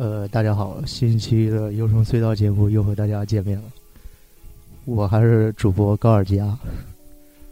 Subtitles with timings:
[0.00, 3.64] 呃，大家好，新一期的优声隧道节目又和大家见面了。
[4.86, 6.58] 我还是主播高尔基啊，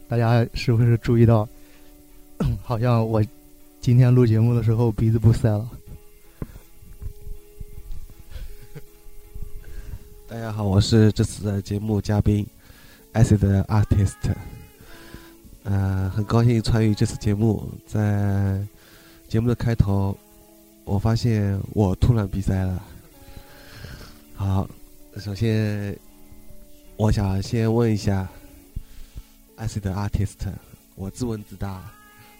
[0.07, 1.47] 大家是不是注意到，
[2.63, 3.23] 好像我
[3.79, 5.69] 今天录节目的时候鼻子不塞了？
[10.27, 12.43] 大家好，我是这次的节目嘉宾
[13.13, 14.15] ，Acid Artist。
[15.65, 17.69] 呃，很高兴参与这次节目。
[17.85, 18.59] 在
[19.27, 20.17] 节目的开头，
[20.89, 22.81] 我发现我突然鼻塞了。
[24.33, 24.67] 好，
[25.17, 25.95] 首先
[26.97, 28.27] 我想先问一下
[29.55, 30.51] ，Acid Artist，
[30.95, 31.83] 我自问自答，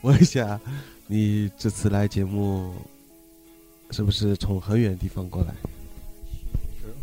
[0.02, 0.59] 问一下，
[1.06, 2.73] 你这次来节目
[3.91, 5.53] 是不是从很远的地方过来？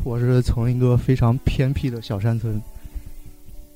[0.02, 2.60] 我是从一个非常偏僻的小山村，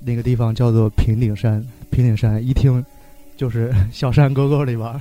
[0.01, 1.65] 那个地方叫做平顶山。
[1.93, 2.85] 平顶山一听，
[3.37, 5.01] 就是小山沟沟里边儿，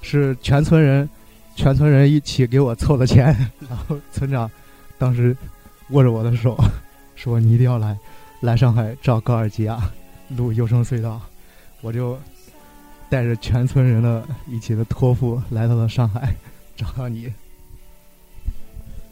[0.00, 1.08] 是全村人，
[1.56, 3.26] 全村人一起给我凑的钱。
[3.68, 4.48] 然后村长
[4.98, 5.36] 当时
[5.90, 6.56] 握着我的手，
[7.16, 7.98] 说：“你一定要来，
[8.40, 9.80] 来上海找高尔基亚
[10.28, 11.20] 录优生隧道。”
[11.82, 12.18] 我就
[13.08, 16.36] 带着全村人的一起的托付来到了上海，
[16.76, 17.32] 找到你。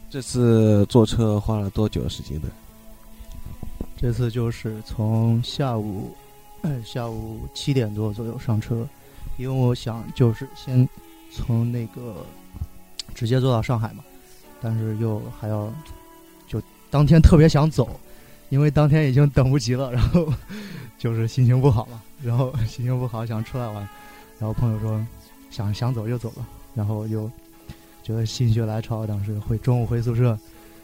[0.09, 2.47] 这次坐车花了多久时间呢？
[3.97, 6.15] 这次就是从下午。
[6.83, 8.87] 下午七点多左右上车，
[9.37, 10.89] 因为我想就是先
[11.35, 12.25] 从那个
[13.13, 14.03] 直接坐到上海嘛，
[14.61, 15.71] 但是又还要
[16.47, 17.99] 就当天特别想走，
[18.49, 20.27] 因为当天已经等不及了，然后
[20.97, 23.75] 就是心情不好嘛，然后心情不好想出来玩，
[24.39, 25.05] 然后朋友说
[25.51, 27.29] 想想走就走了，然后又
[28.01, 30.37] 觉得心血来潮，当时回中午回宿舍，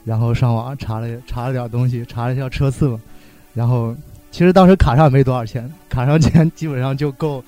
[0.03, 3.01] 然后上网查了查了点东西，查了一下车次嘛，
[3.53, 3.95] 然后。
[4.33, 7.43] 其实当时卡上没多少钱，卡上钱基本上就够，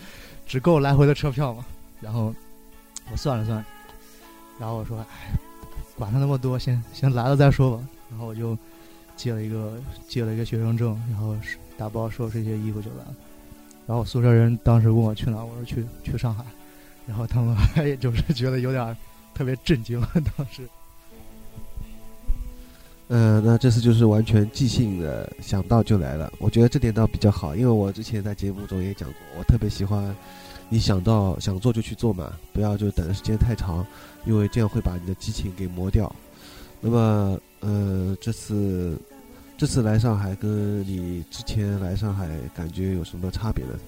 [0.45, 1.63] 只够来回的车票嘛。
[2.01, 2.35] 然后
[3.13, 3.63] 我算了算，
[4.59, 5.37] 然后我说：“哎，
[5.95, 8.57] 管他那么多，先先来了再说吧。”然后我就
[9.15, 9.73] 借了一个
[10.07, 11.37] 借了一个学生证，然后
[11.77, 13.13] 打包收拾一些衣服就来了。
[13.85, 16.43] 然后宿舍人当时问我去哪，我说去去上海。
[17.05, 18.97] 然后他们 还就是觉得有点
[19.35, 20.01] 特别震惊，
[20.35, 20.67] 当时。
[23.09, 26.33] 嗯，那这次就是完全即兴的，想到就来了。
[26.39, 30.15] 我觉得这点倒比较好，因为我之前在节目中也讲过，我特别喜欢
[30.69, 33.85] 你想到想做就去做嘛，不要就等的时间太长，
[34.25, 36.13] 因为这样会把你的激情给磨掉。
[36.81, 38.97] 那么，呃，这次
[39.57, 43.79] 这次来上海跟你之前来上海感觉有什么差别呢？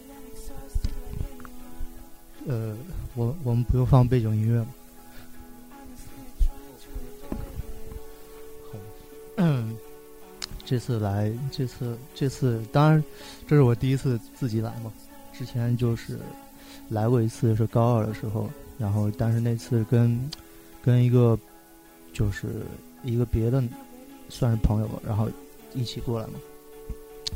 [2.48, 2.76] 呃，
[3.16, 4.68] 我我们不用放背景音乐吗？
[9.38, 9.76] 嗯，
[10.64, 13.04] 这次来，这次这次当然，
[13.48, 14.94] 这是我第一次自己来嘛。
[15.38, 16.20] 之前就是
[16.90, 20.20] 来过一次，是高二的时候，然后但是那次跟
[20.84, 21.38] 跟一个
[22.14, 22.48] 就是
[23.04, 23.64] 一个别的
[24.30, 25.30] 算是朋友，然后
[25.74, 26.34] 一起过来嘛，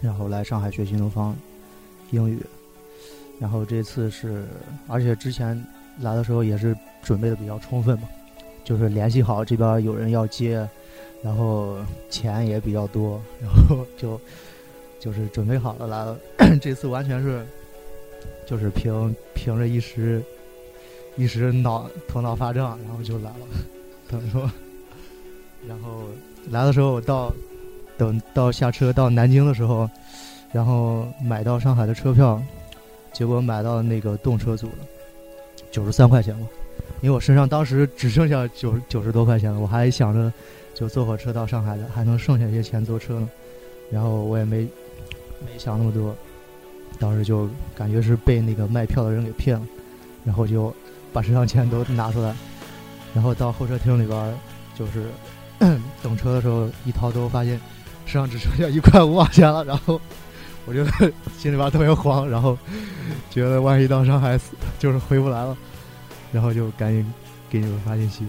[0.02, 1.36] 然后来上海学新东方
[2.12, 2.40] 英语。
[3.40, 4.46] 然后这次是，
[4.88, 5.62] 而且之前
[6.02, 8.08] 来的时候也是准备的比较充分嘛，
[8.64, 10.68] 就是联系好这边有人要接。
[11.22, 11.76] 然后
[12.10, 14.18] 钱也比较多，然后就
[15.02, 16.18] 就是准备好了来了。
[16.62, 17.46] 这次完全是
[18.46, 20.22] 就是凭凭着一时
[21.16, 23.46] 一时脑头脑发胀，然后就来了。
[24.10, 24.50] 等于说，
[25.68, 26.04] 然后
[26.50, 27.34] 来的时候到
[27.98, 29.90] 等到下车到南京的时候，
[30.52, 32.42] 然后买到上海的车票，
[33.14, 34.86] 结果买到那个动车组了
[35.72, 36.48] 九十三块钱嘛，
[37.02, 40.32] 因为我身上当时只剩下九九十多块钱了，我还想着。
[40.76, 43.30] 就坐火车到上海的，还能剩下一些钱坐车呢。
[43.92, 44.60] 然后我也没
[45.42, 46.16] 没想那么多，
[47.00, 49.66] 当时就感觉是被那个卖票的人给骗了，
[50.26, 50.74] 然后就
[51.14, 52.36] 把身上钱都拿出来，
[53.14, 54.36] 然后到候车厅里边
[54.76, 55.06] 就是
[56.04, 57.60] 等车的时候一掏兜，发现
[58.06, 59.64] 身上只剩下一块五毛钱了。
[59.64, 60.00] 然后
[60.66, 60.86] 我就
[61.40, 62.58] 心里边特别慌，然后
[63.30, 64.40] 觉得万一到上海
[64.78, 65.58] 就是回不来了，
[66.32, 67.06] 然后就赶紧
[67.50, 68.26] 给你们发信息。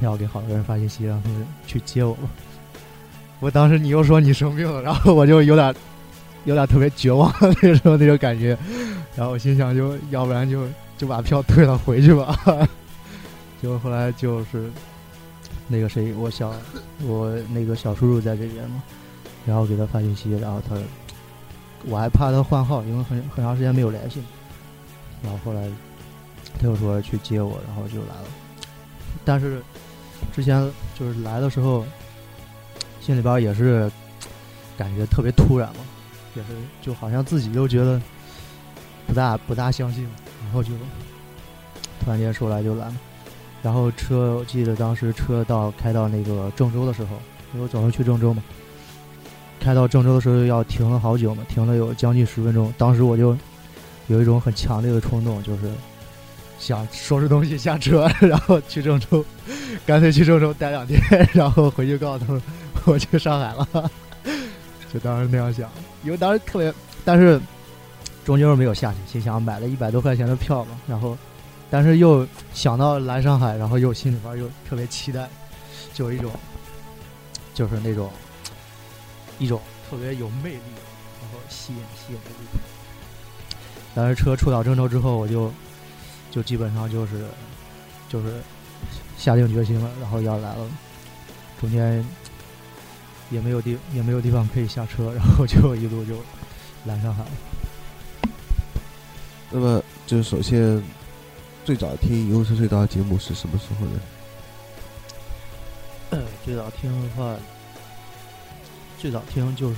[0.00, 2.16] 然后给好多人发信息，让他们去接我。
[3.38, 5.72] 我当时你又说你生病了，然后我就有点，
[6.44, 8.56] 有点特别绝望那时候那种感觉。
[9.16, 10.66] 然后我心想，就要不然就
[10.96, 12.36] 就把票退了回去吧。
[13.60, 14.70] 结果后来就是
[15.68, 16.52] 那个谁，我小
[17.04, 18.82] 我那个小叔叔在这边嘛，
[19.46, 20.76] 然后给他发信息，然后他
[21.86, 24.22] 我还怕他换号，因为很很长时间没有联系。
[25.22, 25.68] 然后后来
[26.58, 28.24] 他又说去接我，然后就来了。
[29.24, 29.62] 但是。
[30.32, 31.84] 之前就是来的时候，
[33.00, 33.90] 心里边也是
[34.78, 35.80] 感觉特别突然嘛，
[36.34, 36.48] 也是
[36.80, 38.00] 就好像自己都觉得
[39.06, 40.08] 不大不大相信，
[40.42, 40.70] 然后就
[42.04, 42.94] 突然间说来就来了，
[43.62, 47.10] 然后车我记得当时车到开到那个郑州的时候，
[47.52, 48.42] 因为我总是去郑州嘛，
[49.60, 52.72] 开到郑州的时候要停了好久嘛，停了有将近十分钟。
[52.76, 53.36] 当时我就
[54.08, 55.70] 有一种很强烈的冲动，就是
[56.58, 59.24] 想收拾东西下车， 然后去郑州，
[59.86, 61.00] 干脆去郑州待两天，
[61.32, 62.42] 然后回去告诉他们
[62.86, 63.90] 我去上海了。
[64.92, 65.70] 就当时那样想，
[66.04, 66.72] 因为当时特别，
[67.04, 67.40] 但是
[68.24, 71.16] 终究是没有下去，心想买了一百多块钱的票嘛，然后。
[71.74, 75.26] 但是又想到来上海，然后又心里边又特别期待，
[75.94, 76.30] 就有一种，
[77.54, 78.10] 就是那种
[79.38, 79.58] 一种
[79.88, 80.60] 特别有魅力，
[81.22, 82.60] 然后吸引吸引的地方。
[83.94, 85.50] 但是车出到郑州之后，我就
[86.30, 87.24] 就基本上就是
[88.06, 88.42] 就是
[89.16, 90.66] 下定决心了，然后要来了。
[91.58, 92.04] 中间
[93.32, 96.14] 也没有地也没有地方可以下车， 然后就一路就
[96.84, 97.30] 来上海了。
[99.50, 100.80] 那么，就首先。
[101.64, 104.00] 最早听《幽深隧道》节目是什么时候呢？
[106.44, 107.36] 最早听的话，
[108.98, 109.76] 最早听就是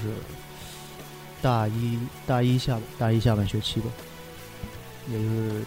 [1.43, 3.91] 大一大一下大一下半学期吧，
[5.11, 5.63] 也就是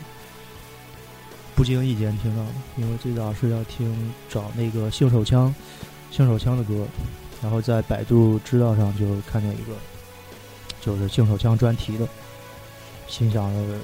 [1.53, 2.49] 不经意间听到的。
[2.77, 5.53] 因为最早是要听找那个性手枪、
[6.09, 6.87] 性手枪的歌，
[7.41, 9.73] 然后在百度知道上就看见一个
[10.81, 12.07] 就是性手枪专题的，
[13.07, 13.79] 心想着。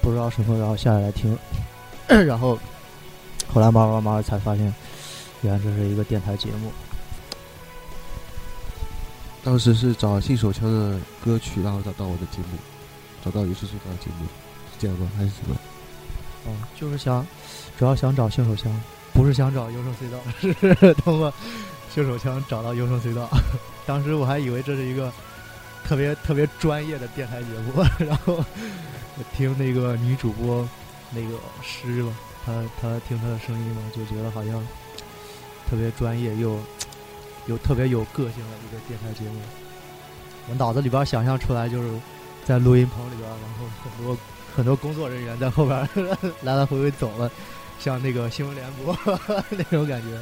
[0.00, 1.36] 不知道什么，然后下来听，
[2.06, 2.56] 然后
[3.52, 4.72] 后来慢慢慢慢才发现，
[5.42, 6.70] 原来这是一个电台节目。
[9.42, 12.56] 当时是找信手枪的歌曲，然后找到我的节目，
[13.24, 14.26] 找到有声隧道的节目，
[14.72, 15.10] 是这样吗？
[15.16, 15.56] 还是什么？
[16.46, 17.26] 哦，就是想，
[17.76, 18.72] 主要想找信手枪，
[19.12, 20.18] 不是想找优声隧道，
[20.80, 21.34] 是通过
[22.02, 23.28] 信手枪找到优声隧道。
[23.86, 25.12] 当时我还以为这是一个
[25.84, 28.44] 特别特别专业的电台节目， 然后。
[29.36, 30.64] 听那个女主播
[31.10, 32.14] 那个诗了，
[32.46, 34.64] 她她听她的声音嘛，就觉得好像
[35.68, 36.56] 特别专业又
[37.46, 39.40] 又特别有个性的一个电台节目。
[40.48, 41.90] 我脑子里边想象出来就是
[42.44, 44.16] 在录音棚里边，然后很多
[44.54, 45.88] 很多工作人员在后边
[46.42, 47.28] 来来回回走了，
[47.80, 48.96] 像那个新闻联播
[49.50, 50.16] 那种感觉。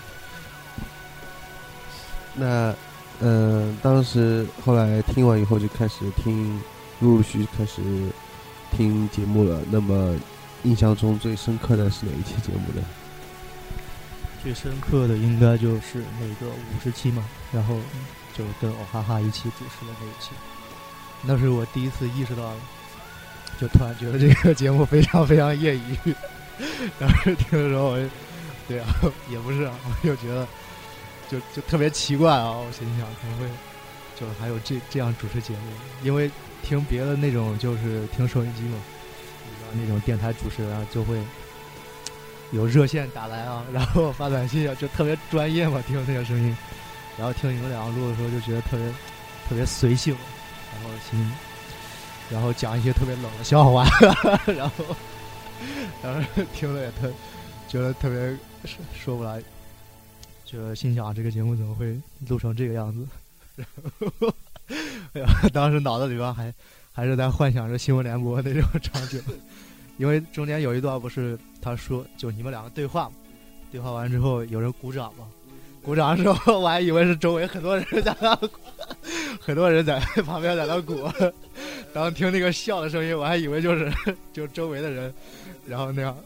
[2.37, 2.75] 那
[3.21, 6.61] 嗯，当时后来听完以后就开始听，
[7.01, 7.83] 陆陆续开始。
[8.73, 10.15] 听节目了，那么
[10.65, 12.85] 印象中最深刻的是哪一期节目呢？
[14.43, 17.77] 最深刻的应该就是那个五十期嘛，然后
[18.37, 20.33] 就跟欧哈哈一起主持的那一期，
[21.23, 22.53] 那是我第一次意识到，
[23.59, 26.15] 就突然觉得这个节目非常非常业余。
[27.01, 27.97] 当时听的时候，
[28.69, 28.87] 对啊，
[29.31, 30.47] 也不是，啊，我就觉得
[31.31, 33.47] 就就特别奇怪啊，我心想怎么会
[34.19, 35.61] 就还有这这样主持节目，
[36.03, 36.31] 因为。
[36.63, 38.79] 听别的那种就是听收音机嘛，
[39.73, 41.17] 那种电台主持人啊就会
[42.51, 46.57] 有热线打来啊，然后发短信啊，就特别专业嘛，听那个声音。
[47.17, 48.93] 然后听你们两个录的时候，就觉得特别
[49.49, 50.17] 特别随性，
[50.73, 51.33] 然后心，
[52.31, 53.87] 然后讲一些特别冷的笑话，
[54.47, 54.85] 然后
[56.03, 57.09] 然后听了也特
[57.69, 58.37] 觉得特别
[58.99, 59.41] 说不来，
[60.47, 61.95] 就心想这个节目怎么会
[62.29, 63.07] 录成这个样子，
[63.57, 63.67] 然
[64.21, 64.33] 后。
[65.13, 66.53] 哎呀，当时脑子里边还
[66.93, 69.23] 还是在幻想着新闻联播那种场景，
[69.97, 73.09] 因为中间有一段不是他说就你们两个对话，
[73.71, 75.25] 对话完之后有人鼓掌嘛，
[75.83, 78.37] 鼓掌的时候我还以为是周围很多人在那，
[79.41, 81.09] 很多人在旁边在那鼓，
[81.95, 83.93] 当听那个笑的声音，我还以为就是
[84.35, 85.15] 就周围的人，
[85.65, 86.17] 然后那样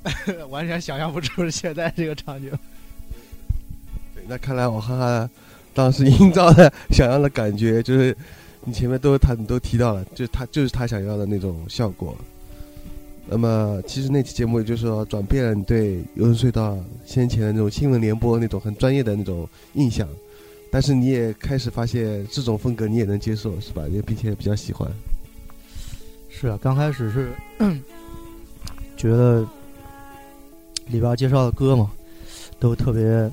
[0.49, 2.51] 完全想象不出现在这个场景。
[4.29, 5.31] 那看来我哈哈。
[5.73, 8.15] 当时 营造的想要的感觉，就是
[8.65, 12.15] 你前面都他你都提到了，就他就是他想要的那种效果。
[13.29, 20.07] 那么其实那期节目就是说转变了你对游轮隧道先前的那种新闻联播那种很专业的那种印象，
[20.73, 23.85] 但是你也开始发现这种风格你也能接受是吧？
[23.93, 24.91] 也并且比较喜欢。
[26.29, 27.33] 是啊，刚开始是
[28.97, 29.47] 觉得
[30.89, 31.89] 里边介绍的歌嘛，
[32.59, 33.31] 都特别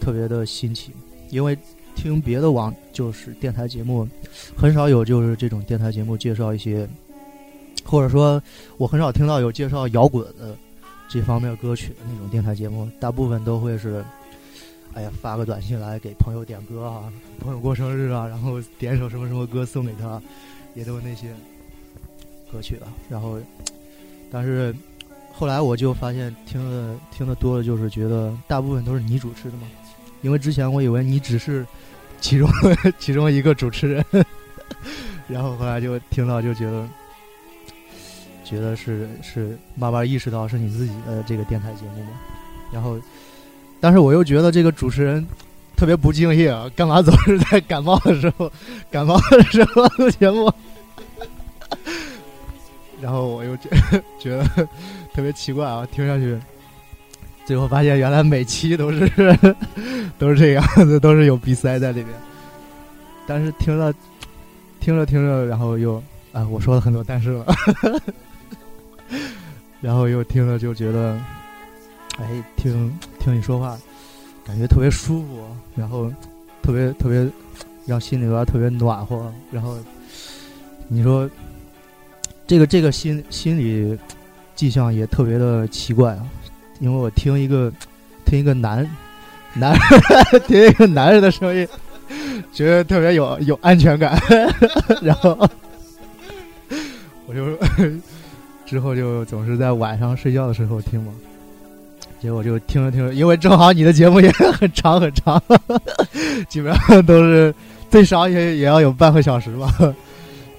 [0.00, 0.92] 特别的新奇。
[1.28, 1.56] 因为
[1.94, 4.08] 听别的网就是电台节目，
[4.56, 6.88] 很少有就是这种电台节目介绍一些，
[7.84, 8.42] 或者说
[8.78, 10.56] 我很少听到有介绍摇滚的
[11.08, 14.04] 这方面歌曲的那种电台节目，大部分都会是，
[14.94, 20.20] 哎呀发个短信来给朋友点歌啊，朋友过生日啊，然后点首什么什么歌送给他，
[20.74, 21.28] 也都是那些
[22.50, 22.88] 歌曲了。
[23.08, 23.38] 然后，
[24.32, 24.74] 但是
[25.32, 29.66] 后来我就发现听的听的多了，就是觉得大部分都是你主持的嘛。
[30.22, 31.66] 因为之前我以为你只是
[32.20, 32.48] 其中
[32.98, 34.04] 其中一个主持人，
[35.28, 36.86] 然后后来就听到就觉得
[38.44, 42.10] 觉得是是慢慢意识到是你自己的这个电台节目嘛，
[42.72, 42.98] 然后
[43.80, 45.26] 但是我又觉得这个主持人
[45.76, 48.52] 特别不敬业啊，干嘛总是在感冒的时候、
[48.90, 50.52] 感冒的时候录节目？
[53.00, 53.70] 然后我又觉
[54.18, 54.44] 觉得
[55.14, 56.38] 特别奇怪啊，听上去，
[57.50, 59.10] 最后发现原来每期都是
[60.20, 62.14] 都是这样子，都是有鼻塞在里面。
[63.26, 63.92] 但是听了
[64.78, 66.00] 听着听着，然后又
[66.32, 67.46] 啊，我说了很多但是了，
[69.82, 71.18] 然后又听了就觉得，
[72.18, 73.76] 哎，听听你说话，
[74.46, 76.08] 感觉特别舒服，然后
[76.62, 77.28] 特别特别
[77.84, 79.76] 让心里边特别暖和，然后
[80.86, 81.28] 你说。
[82.46, 83.98] 这个这个心心理
[84.56, 86.26] 迹象也特别的奇怪啊，
[86.80, 87.72] 因为我听一个
[88.24, 88.88] 听一个男
[89.54, 89.78] 男
[90.48, 91.66] 听一个男人的声音，
[92.52, 94.20] 觉得特别有有安全感，
[95.00, 95.38] 然后
[97.26, 97.46] 我就
[98.66, 101.12] 之后就总是在晚上睡觉的时候听嘛，
[102.20, 105.40] 结果就听着听着，因为正好你的节目也很长很长，
[106.48, 107.54] 基本上都是
[107.90, 109.68] 最少也也要有半个小时吧。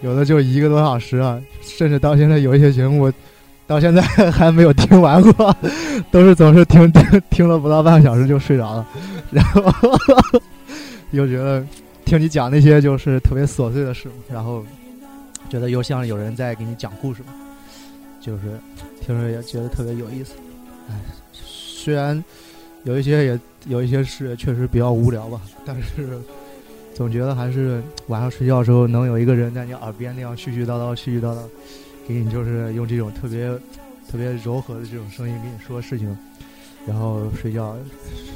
[0.02, 3.12] 有的就一个多小时啊，甚至到现在有一些节目，
[3.72, 5.56] 到现在 还没有听完过，
[6.12, 8.86] 都是总是听听听了不到半个小时就睡着了，
[9.32, 9.64] 然后
[11.12, 11.66] 又觉得
[12.04, 14.62] 听你讲那些就是特别琐碎的事，然后
[15.50, 17.22] 觉得又像有人在给你讲故事，
[18.20, 18.42] 就是
[19.00, 20.34] 听着也觉得特别有意思。
[20.90, 20.96] 哎，
[21.34, 22.22] 虽然
[22.84, 26.20] 有一些也有一些事确实比较无聊吧，但是。
[26.94, 31.38] 总觉得还是晚上睡觉的时候能有一个人在你耳边那样絮絮叨叨、絮絮叨叨，
[32.08, 33.48] 给你就是用这种特别
[34.10, 36.18] 特别柔和的这种声音跟你说事情，
[36.86, 37.78] 然后睡觉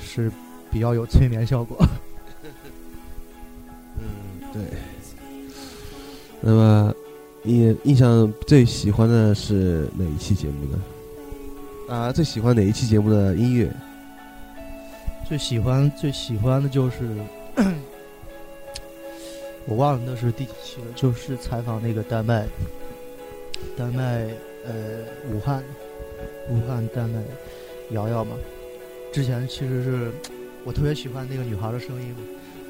[0.03, 0.31] 是
[0.71, 1.77] 比较有催眠效果。
[3.99, 4.05] 嗯，
[4.53, 4.61] 对。
[6.41, 6.93] 那么
[7.41, 10.79] 你印象最喜欢的是哪一期节目呢？
[11.89, 13.71] 啊，最喜欢哪一期节目的音乐？
[15.27, 16.95] 最喜欢最喜欢的就是。
[19.67, 22.45] 我忘了那是第几期了，就是采访那个丹麦，
[23.77, 24.27] 丹麦
[24.65, 24.73] 呃
[25.31, 25.63] 武汉，
[26.49, 27.21] 武汉丹麦
[27.91, 28.35] 瑶瑶嘛。
[29.11, 30.11] 之前其实是
[30.63, 32.17] 我特别喜欢那个女孩的声音嘛，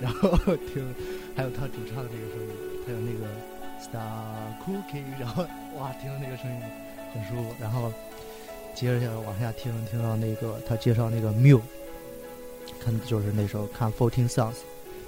[0.01, 0.29] 然后
[0.73, 0.93] 听
[1.35, 2.49] 还有她主唱的那个声音，
[2.85, 3.25] 还有那个
[3.81, 5.43] Star Cooking，然后
[5.77, 6.61] 哇，听到那个声音
[7.13, 7.55] 很舒服。
[7.59, 7.91] 然后
[8.73, 11.61] 接着往下听，听到那个他介绍那个 Miu
[12.83, 14.57] 看就是那时候看 Fourteen Songs，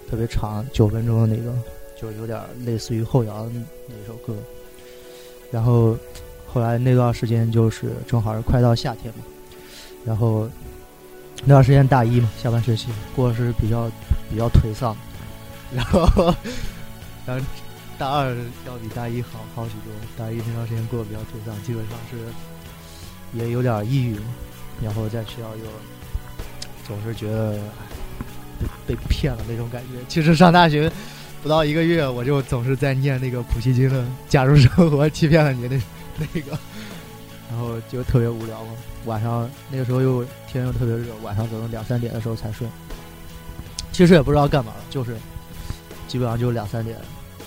[0.09, 1.53] 特别长九分钟的那个。
[1.99, 3.51] 就有点类似于后摇的
[3.87, 4.35] 那首歌，
[5.51, 5.97] 然后
[6.45, 9.23] 后来那段时间就是正好是快到夏天嘛，
[10.05, 10.49] 然后
[11.43, 13.89] 那段时间大一嘛，下半学期过是比较
[14.29, 14.95] 比较颓丧，
[15.73, 16.33] 然后
[17.25, 17.41] 但
[17.97, 18.35] 大二
[18.65, 22.17] 要比大一好好许多，大一那段时间过得比较颓丧，基本上是
[23.37, 24.17] 也有点抑郁，
[24.83, 25.63] 然后在学校又
[26.87, 27.59] 总是觉得
[28.85, 30.03] 被被骗了那种感觉。
[30.07, 30.91] 其实上大学。
[31.41, 36.57] 不到一个月，我就总是在念那个普希金的《假如生活欺骗了你》那那个，
[37.49, 38.71] 然后就特别无聊嘛。
[39.05, 42.67] 晚上那个时候又天又特别热，晚上可能两三点的时候才睡。
[43.93, 45.15] 其实也不知道干嘛，就是
[46.07, 46.97] 基本上就两三点，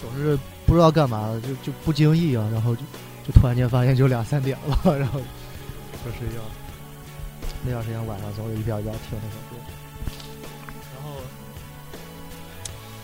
[0.00, 2.82] 总是不知道干嘛，就就不经意啊，然后就
[3.26, 6.40] 就突然间发现就两三点了， 然后就睡觉。
[7.62, 9.79] 那段时间晚上总是一边一边听那首歌。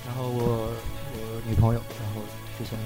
[0.07, 0.73] 然后我
[1.13, 2.23] 我女朋友，然后
[2.57, 2.79] 之前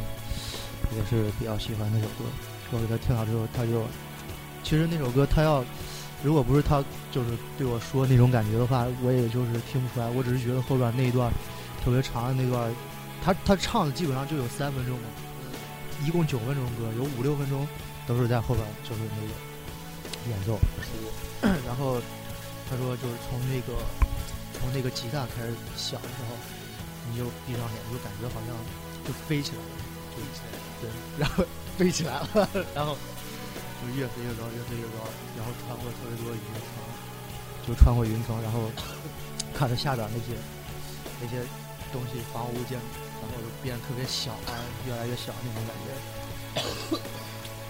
[0.97, 2.25] 也是比较喜欢那首歌，
[2.73, 3.85] 我给她听了之后，她就
[4.65, 5.65] 其实那首歌她要
[6.25, 10.09] 如果不是她就是对我说那种感觉的话，我也就是听不出来。
[10.11, 11.31] 我只是觉得后边那一段
[11.85, 12.75] 特别长的那段，
[13.23, 15.07] 她她唱的基本上就有三分钟嘛，
[16.05, 17.69] 一共九分钟歌，有五六分钟
[18.07, 19.33] 都是在后边就是那个
[20.31, 20.59] 演奏。
[21.67, 22.01] 然后
[22.69, 23.79] 她说就是从那个
[24.59, 26.60] 从那个吉他开始响的时候。
[27.09, 28.53] 你就闭上眼，就感觉好像
[29.07, 29.73] 就飞起来了，
[30.13, 30.21] 就
[30.83, 31.45] 对，然后
[31.79, 32.29] 飞起来了，
[32.75, 32.97] 然后
[33.81, 38.71] 就越飞越高，越飞越高，然后穿过特别多云层，就穿过云层，然后
[39.55, 40.37] 看着下边那些
[41.21, 41.41] 那些
[41.93, 44.37] 东西，房屋建筑，然后就变得特别小，
[44.87, 45.89] 越来越小那种感觉。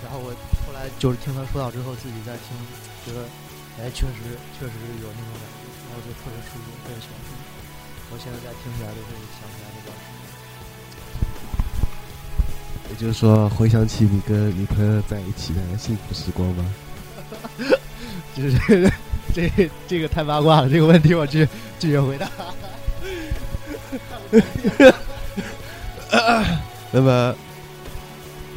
[0.02, 0.32] 然后我
[0.66, 2.56] 后来就是听他说到之后，自己在听，
[3.04, 3.28] 觉得
[3.78, 4.72] 哎，确实确实
[5.02, 7.50] 有那种感觉，然后就特别舒服，特别喜欢听。
[8.12, 10.02] 我现在在听起来都会想起来那段时
[12.88, 16.74] 间，也就是说，回想起你跟女朋友在一起的幸福时光吗？
[18.34, 18.92] 就是
[19.32, 19.48] 这
[19.86, 21.46] 这个太八卦了，这个问题我拒
[21.78, 22.28] 拒绝回答。
[26.90, 27.32] 那么，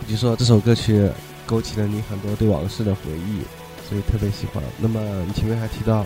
[0.09, 1.07] 就说这首歌曲
[1.45, 3.43] 勾起了你很多对往事的回忆，
[3.87, 4.63] 所以特别喜欢。
[4.79, 6.03] 那么你前面还提到。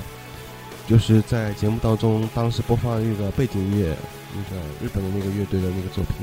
[0.87, 3.93] 就是在节目当中，当时播放那个背景音乐，
[4.33, 6.15] 那个日本的那个乐队的那个作品，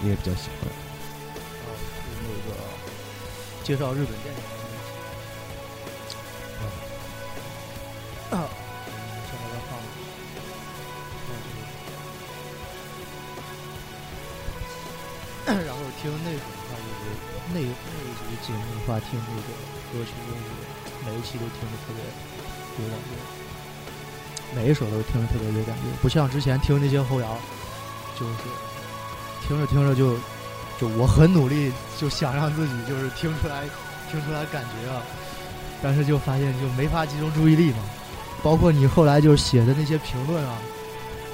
[0.00, 0.68] 你也比较喜欢。
[0.68, 2.58] 啊，是那个
[3.62, 4.40] 介绍日本电影。
[8.32, 8.50] 啊，
[9.30, 9.78] 现在在放。
[15.46, 17.14] 然后听那种的话，就是
[17.54, 19.48] 那那一集节目的话，听那个
[19.92, 20.38] 歌曲就是
[21.06, 22.02] 每一期都听的特别
[22.82, 23.10] 有感觉，
[24.54, 27.38] 每一首都听着特别有感觉，不像之前听那些后摇，
[28.18, 28.32] 就是
[29.46, 30.14] 听着听着就
[30.78, 33.62] 就我很努力，就想让自己就是听出来
[34.10, 35.02] 听出来感觉啊，
[35.82, 37.78] 但是就发现就没法集中注意力嘛。
[38.42, 40.58] 包括你后来就是写的那些评论啊，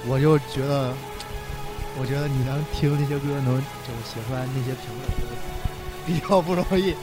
[0.07, 0.95] 我就觉得，
[1.99, 5.09] 我觉得你能听那些歌，能就是写出来那些评论，
[6.07, 6.95] 比较不容易。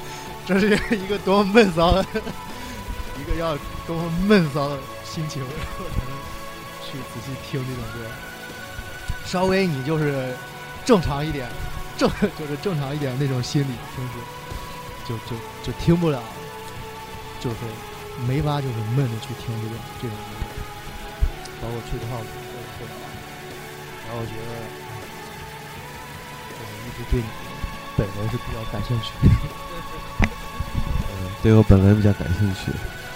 [0.46, 2.06] 这是一个多么闷骚的，
[3.20, 3.58] 一个要
[3.88, 4.78] 多么闷骚的
[5.16, 6.12] 心情，然后才能
[6.84, 8.06] 去仔细听这种歌。
[9.26, 10.36] 稍微你就是
[10.84, 11.48] 正常一点，
[11.98, 14.14] 正 就是正常一点那种心理，平时
[15.08, 16.22] 就就就听不了，
[17.40, 17.56] 就是
[18.28, 20.46] 没法就是闷着去听这种这种音乐，
[21.62, 22.26] 包括吹号鼓
[22.78, 23.08] 或者后摇，
[24.06, 24.52] 然后我觉得
[26.60, 27.28] 我一直对你
[27.96, 29.14] 本人是比较感兴趣。
[31.08, 32.72] 嗯，对我本人比较感兴趣，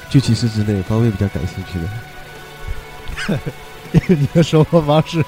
[0.10, 3.40] 具体是指哪方面比较感兴趣的？
[3.94, 5.24] 因 为你的生活方式，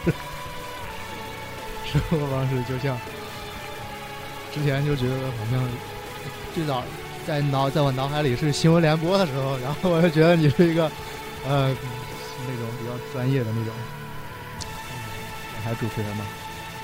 [1.91, 2.97] 生活方式就像
[4.53, 5.67] 之前就觉得好像
[6.55, 6.83] 最早
[7.27, 10.85] 在脑在我脑海里是新闻联播的时候，然后我就觉得你是一个
[11.47, 11.67] 呃
[12.47, 13.73] 那种比较专业的那种
[14.89, 14.93] 嗯
[15.63, 16.25] 台主持人嘛，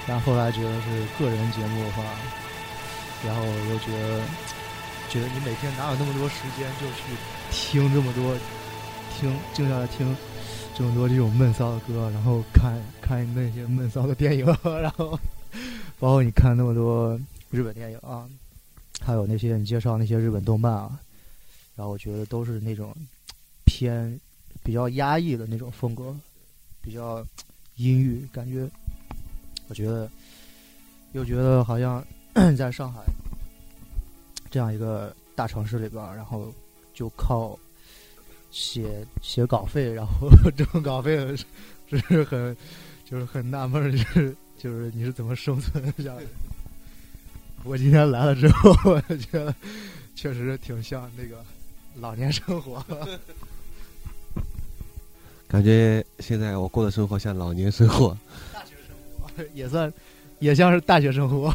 [0.07, 2.03] 但后来觉得是个人节目的话，
[3.25, 4.21] 然后我又觉得
[5.09, 7.03] 觉得你每天哪有那么多时间就去
[7.51, 8.37] 听这么多
[9.17, 10.15] 听静下来听。
[10.75, 14.45] 这么多这种闷骚的歌，然后看看那些闷骚的电影，
[14.79, 15.19] 然后
[15.97, 18.29] 包括你看那么多日本电影啊，
[19.01, 20.99] 还有那些你介绍那些日本动漫啊，
[21.75, 22.95] 然后我觉得都是那种
[23.65, 24.19] 偏
[24.61, 26.15] 比较压抑的那种风格，
[26.79, 27.25] 比较
[27.77, 28.69] 阴郁，感觉
[29.69, 30.07] 我觉得
[31.13, 32.05] 又觉得好像
[32.55, 32.99] 在上海
[34.49, 36.51] 这样一个大城市里边儿，然后
[36.93, 37.57] 就靠。
[38.49, 41.17] 写写稿费，然后 挣稿费
[41.85, 42.55] 是是很
[43.05, 46.27] 就是很纳闷，就是就是你是怎么生存下来的？
[47.65, 49.53] 我今天来了之后，我就觉得
[50.15, 51.43] 确实挺像那个
[51.95, 52.83] 老年生活。
[55.47, 58.17] 感觉现在我过的生活像老年生活，
[58.53, 59.93] 大学生活 也算
[60.39, 61.53] 也像是大学生活，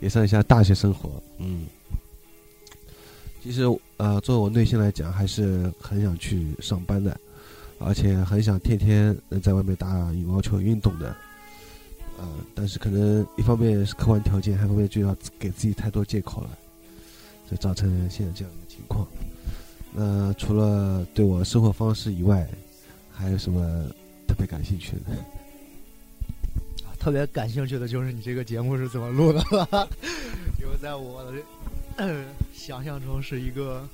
[0.00, 1.22] 也算像大学生活。
[1.38, 1.66] 嗯，
[3.46, 3.62] 其实
[3.96, 7.16] 呃，作为我内心来讲，还是很想去上班的，
[7.78, 11.14] 而且很想天天能在外面打羽毛球运动的。
[12.18, 16.58] 呃，但是可能一方面是客观条件，还一方面就要给自己太多借口了，
[17.48, 19.06] 就造成现在这样的情况。
[19.92, 22.44] 那除了对我生活方式以外，
[23.12, 23.88] 还有什么
[24.26, 25.12] 特别感兴趣的？
[26.98, 29.88] 特别感兴趣的就是你这个节目是怎么录的了，
[30.60, 31.22] 因为在我、
[32.54, 33.86] 想象中是一个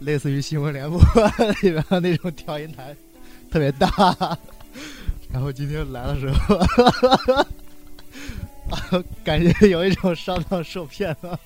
[0.00, 1.00] 类似于新闻联播
[1.62, 2.94] 里面的那种调音台，
[3.50, 3.88] 特别大。
[5.32, 6.58] 然后今天来的时候，
[9.24, 11.38] 感觉有一种上当受骗了，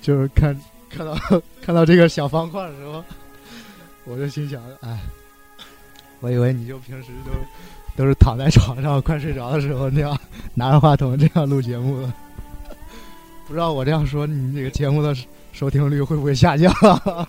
[0.00, 0.58] 就是看
[0.90, 1.16] 看到
[1.60, 3.04] 看到这个小方块的时候，
[4.04, 4.98] 我就心想，哎，
[6.20, 10.18] 我以为你就平时都都是躺在床上快睡着的时候那样
[10.54, 12.12] 拿着话筒这样录节目的，
[13.46, 15.14] 不知道我这样说你这个节目的
[15.52, 16.72] 收听率会不会下降？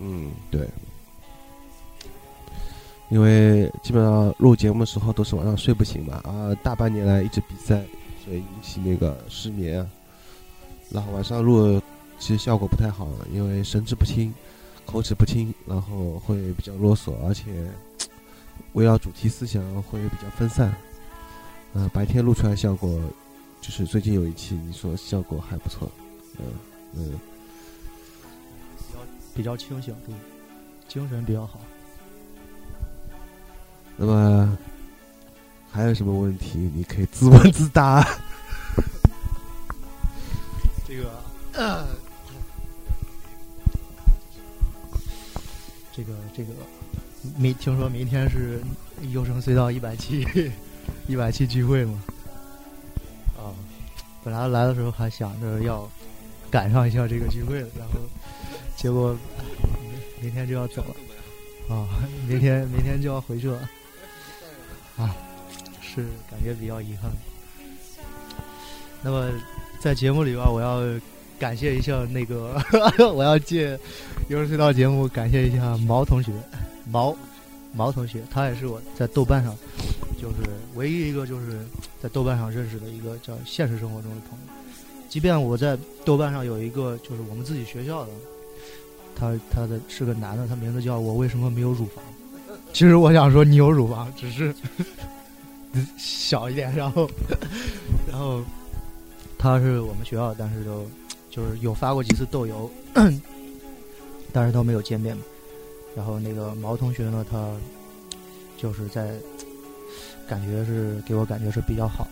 [0.00, 0.68] 嗯，对，
[3.08, 7.82] 因为基本上录节目的时候都是晚上睡不醒嘛，啊，大半年来一直比赛，
[8.24, 9.86] 所以引起那个失眠啊，
[10.90, 11.80] 然后晚上录
[12.18, 14.32] 其实效果不太好，因为神志不清，
[14.84, 17.44] 口齿不清，然后会比较啰嗦，而且
[18.74, 20.72] 围绕主题思想会比较分散。
[21.74, 23.00] 嗯、白天录出来效果，
[23.60, 25.90] 就是最近有一期你说效果还不错，
[26.38, 26.46] 嗯
[26.94, 27.12] 嗯。
[28.78, 28.98] 比较
[29.34, 30.14] 比较清醒，对，
[30.88, 31.60] 精神比较好。
[33.96, 34.58] 那么
[35.70, 36.70] 还有什么问题？
[36.74, 38.04] 你可以自问自答。
[40.86, 41.10] 这个，
[41.52, 41.86] 呃、
[45.92, 46.52] 这个，这个，
[47.36, 48.62] 明听说明天是
[49.10, 50.24] 优胜隧道一百期，
[51.06, 52.02] 一百期聚会嘛？
[53.36, 53.54] 啊，
[54.24, 55.88] 本来来的时候还想着要
[56.50, 58.00] 赶上一下这个聚会的，然后
[58.76, 59.16] 结果
[60.20, 61.86] 明明天就要走了啊，
[62.28, 63.58] 明天明天就要回去了
[64.96, 65.14] 啊，
[65.80, 67.10] 是感觉比较遗憾。
[69.02, 69.30] 那么
[69.80, 70.82] 在节目里边，我要
[71.38, 72.60] 感谢一下那个，
[73.14, 73.78] 我要借
[74.28, 76.32] 有人隧道节目感谢一下毛同学，
[76.90, 77.16] 毛
[77.72, 79.56] 毛同学，他也是我在豆瓣上
[80.20, 80.36] 就是
[80.74, 81.64] 唯一一个就是
[82.02, 84.44] 在豆瓣上认识的一个叫现实生活中的朋友。
[85.08, 88.10] 即便我在豆瓣上有一个就是我们自己学校的，
[89.14, 92.04] 他他的是个男的，他名字叫我为什么没有乳房？
[92.72, 94.54] 其实我想说你有乳房，只是
[95.96, 97.08] 小一点，然后
[98.10, 98.42] 然后
[99.38, 100.86] 他是我们学校，但是就
[101.30, 102.70] 就是有发过几次豆油，
[104.32, 105.22] 但是都没有见面嘛。
[105.96, 107.50] 然后那个毛同学呢，他
[108.58, 109.14] 就是在
[110.28, 112.06] 感觉是给我感觉是比较好，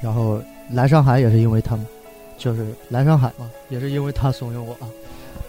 [0.00, 0.40] 然后。
[0.70, 1.86] 来上海也是因为他们，
[2.36, 4.76] 就是来上海嘛，也是因为他怂恿我。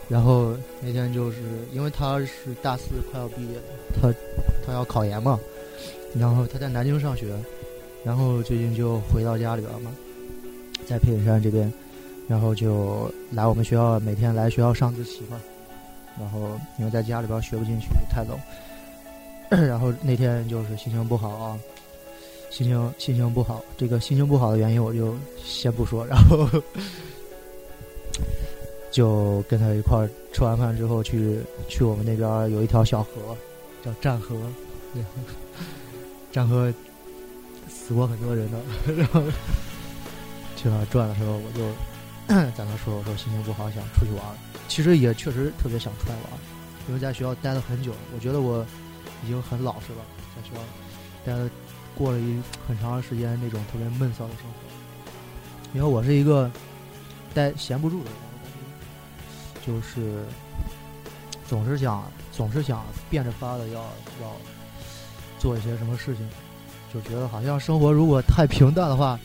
[0.08, 1.40] 然后那天就是
[1.74, 3.64] 因为他是大四快要毕业了，
[4.02, 4.14] 他
[4.66, 5.38] 他要考研嘛，
[6.18, 7.36] 然后他在南京上学，
[8.02, 9.92] 然后最近就回到家里边嘛，
[10.88, 11.70] 在平顶山这边，
[12.30, 15.38] 然后就来我们学校，每天来学校上自习嘛。
[16.18, 18.40] 然后因为在家里边学不进去，太冷，
[19.68, 21.60] 然后那天就是心情不好啊。
[22.52, 26.50] 心情心情不好，这个心情不好的原因我就先不说，然后
[28.92, 33.38] 就跟他一块儿吃完饭之后去去我们那边有一条小河，
[33.86, 34.36] 叫战河，
[36.34, 36.74] 战河
[37.70, 38.58] 死过很多人的，
[38.98, 39.22] 然后
[40.56, 41.70] 去那转的时候，我就
[42.58, 44.26] 在那说我说心情不好，想出去玩，
[44.68, 46.26] 其实也确实特别想出来玩，
[46.88, 48.66] 因为在学校待了很久，我觉得我
[49.24, 50.00] 已经很老实了，
[50.36, 50.62] 在学校
[51.26, 51.50] 待了。
[51.98, 56.50] 过了一很长时间那种特别闷骚的生活，因为我是一个
[57.34, 58.20] 待闲不住的人，
[59.66, 60.24] 就是
[61.46, 63.82] 总是想总是想变着法的要
[64.22, 64.32] 要
[65.40, 66.30] 做一些什么事情，
[66.94, 69.20] 就觉得好像生活如果太平淡的话，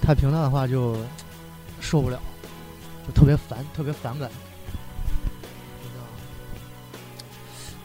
[0.00, 0.96] 太平淡的话就
[1.80, 2.18] 受不了，
[3.06, 4.30] 就特别烦，特别反感，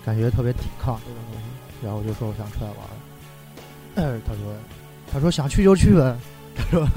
[0.06, 2.78] 感觉特别抵抗这种东西，然后我就说我想出来玩。
[3.96, 4.56] 嗯， 他说，
[5.12, 6.18] 他说想去就去呗。
[6.56, 6.88] 他说，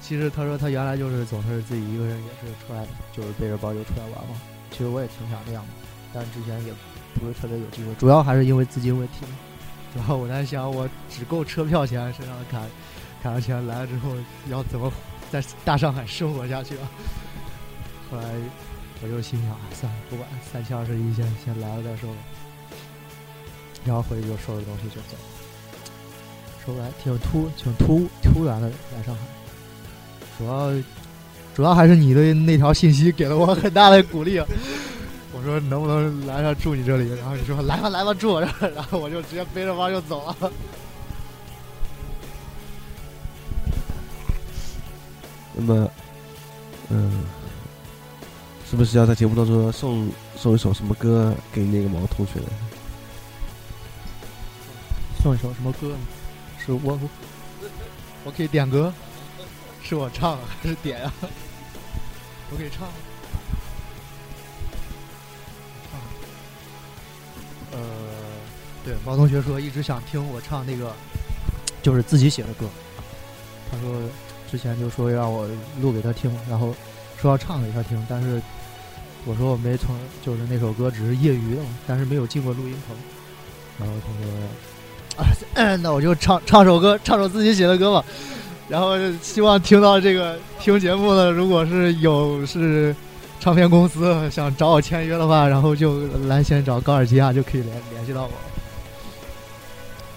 [0.00, 4.36] 其实他说他原来就是总是自己一个人，也是出来，就是背着包就出来玩嘛。
[4.70, 5.72] 其实我也挺想这样的，
[6.12, 6.72] 但之前也
[7.14, 9.26] 不是特别有机会，主要还是因为资金问题。
[9.94, 12.60] 主要我在想，我只够车票钱，身上卡
[13.22, 14.10] 卡上钱来了之后，
[14.50, 14.92] 要怎么
[15.30, 16.88] 在大上海生活下去啊？
[18.10, 18.24] 后来
[19.02, 22.16] 我就心想啊，算了，不管三七二十一，先先来了再说吧。
[23.84, 25.16] 然后回去就收拾东西就走。
[26.64, 29.20] 说来挺突，挺突突然的来上海，
[30.38, 30.72] 主要
[31.54, 34.38] 主要还是你的那条信息给了我很大的鼓励。
[35.36, 37.10] 我说能不能来上住你这里？
[37.16, 40.52] 然后你说来吧来吧住，然 后然后我就直接背着包就走了。
[45.56, 45.90] 那么，
[46.88, 47.24] 嗯，
[48.68, 52.40] 是不是要在节目当中送送一首什么歌给那个毛同学？
[55.22, 55.94] 送一首什么歌？
[56.58, 56.98] 是我，
[58.24, 58.92] 我可以点歌，
[59.82, 61.12] 是我唱还是点呀？
[62.50, 62.88] 我可以唱，
[65.90, 66.00] 唱。
[67.72, 67.78] 呃，
[68.84, 70.92] 对，毛同学说一直想听我唱那个，
[71.82, 72.66] 就是自己写的歌。
[73.70, 73.94] 他说
[74.50, 75.48] 之前就说让我
[75.80, 76.74] 录给他听，然后
[77.20, 78.40] 说要唱给他听，但是
[79.24, 82.96] 我说我没从，就是那首歌只是业余的，但是没有进过录音棚。
[83.78, 84.32] 然后他说。
[85.54, 88.04] 啊，那我就唱唱首歌，唱首自己写的歌吧。
[88.68, 92.92] 然后希望听到这个听节目的，如果是有是
[93.38, 98.30] 唱片公司想找我签约的话，然后就来先找高尔基亚就可以联联系到我。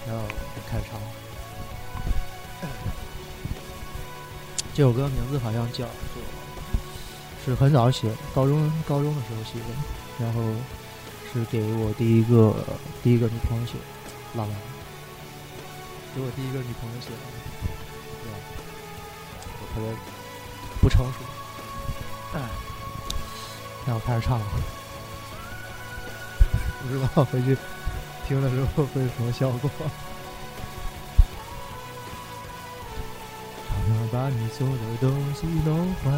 [0.08, 0.24] 然后
[0.68, 0.98] 开始唱。
[4.74, 5.84] 这首歌名字好像叫，
[7.48, 9.66] 是很早写，高中高中的时候写的，
[10.18, 10.42] 然后
[11.32, 12.54] 是给我第一个
[13.02, 13.80] 第一个女朋友写的，
[14.34, 14.56] 浪漫。
[16.14, 17.16] 给我第一个女朋友写的，
[18.22, 18.36] 对吧？
[19.60, 19.88] 我特别
[20.80, 21.12] 不成熟。
[22.34, 22.40] 哎
[23.86, 24.44] 那我开始唱了，
[26.82, 27.56] 不知道回去
[28.26, 29.70] 听的时候会有什么效果。
[33.68, 36.10] 常常把你所有的东西弄坏，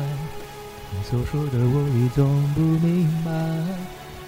[0.93, 3.31] 你所说的我已总不明白。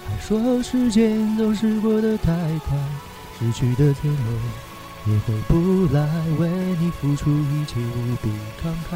[0.09, 2.33] 还说时间总是过得太
[2.67, 2.77] 快，
[3.39, 4.33] 失去的天诺。
[5.05, 6.07] 也回不来，
[6.39, 6.49] 为
[6.79, 8.31] 你付出一切无比
[8.63, 8.95] 慷慨。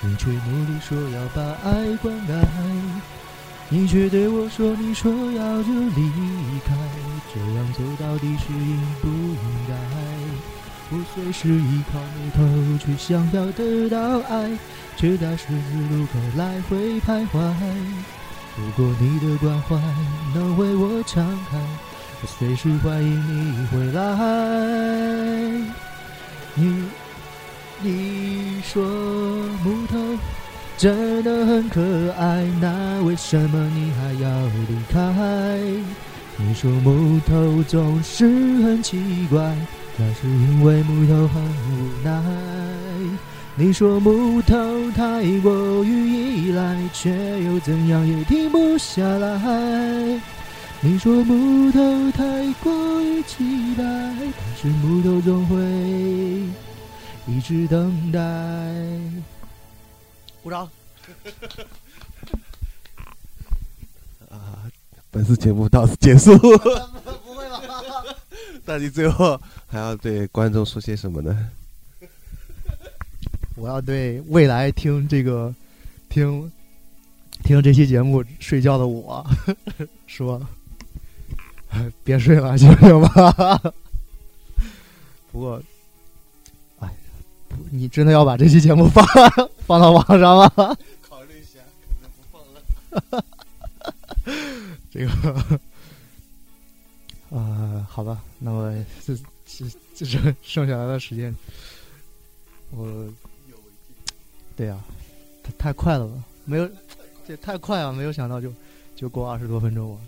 [0.00, 2.44] 你却努力说要把爱灌溉，
[3.68, 6.10] 你却对我说你说要就离
[6.66, 6.74] 开，
[7.32, 9.74] 这样走到底是应不应该？
[10.94, 12.44] 我随时依靠木头，
[12.78, 14.50] 却想要得到爱，
[14.94, 15.54] 却在十字
[15.90, 17.40] 路口来回徘徊。
[18.58, 19.80] 如果你的关怀
[20.34, 21.56] 能为我敞开，
[22.20, 24.02] 我随时欢迎你回来。
[26.54, 26.84] 你
[27.80, 28.84] 你说
[29.64, 29.96] 木头
[30.76, 31.80] 真的很可
[32.18, 35.58] 爱，那为什么你还要离开？
[36.36, 38.26] 你说木头总是
[38.62, 39.56] 很奇怪，
[39.98, 42.22] 那是因为木头很无奈。
[43.54, 47.10] 你说木头太过于依赖，却
[47.44, 50.20] 又怎样也停不下来。
[50.80, 54.16] 你说木头太过于期待，但
[54.60, 55.56] 是木头总会
[57.26, 58.18] 一直等待。
[60.42, 60.62] 鼓掌。
[64.30, 64.64] 啊，
[65.10, 66.36] 本次节目到此结束。
[66.38, 66.48] 不
[67.34, 67.60] 会吧？
[68.64, 69.40] 那你最后
[69.72, 71.48] 还要对观众说些什么呢？
[73.56, 75.54] 我要对未来听这个
[76.10, 76.52] 听
[77.42, 79.26] 听这期节目睡觉的我
[80.06, 80.38] 说，
[82.04, 83.72] 别睡了，行不行吧？
[85.32, 85.62] 不过，
[86.80, 86.94] 哎，
[87.70, 89.02] 你真的要把这期节目放
[89.66, 90.76] 放到网上吗？
[91.00, 92.42] 考虑一下，可能不放
[93.16, 93.24] 了。
[94.90, 95.58] 这个，
[97.34, 98.74] 啊，好吧，那么
[99.06, 99.16] 这
[99.96, 101.34] 这这剩下来的时间，
[102.70, 103.06] 我，
[104.56, 104.78] 对呀、
[105.42, 106.24] 太太快了吧？
[106.44, 106.68] 没有，
[107.26, 108.52] 这太快了，没有想到就
[108.96, 110.00] 就过二十多分钟了。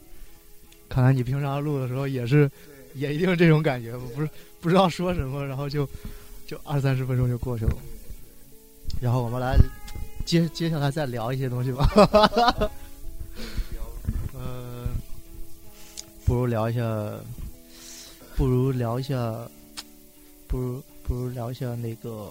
[0.89, 2.51] 看来你平常录的时候也是，
[2.95, 4.29] 也一定是这种感觉，不是
[4.61, 5.89] 不知道说什么，然后就
[6.47, 7.77] 就二三十分钟就过去了。
[9.01, 9.57] 然后我们来
[10.25, 12.71] 接接下来再聊一些东西吧。
[14.35, 14.89] 嗯，
[16.25, 16.81] 不如聊一下，
[18.37, 19.49] 不如聊一下，
[20.55, 22.31] 不如不如聊一下那个，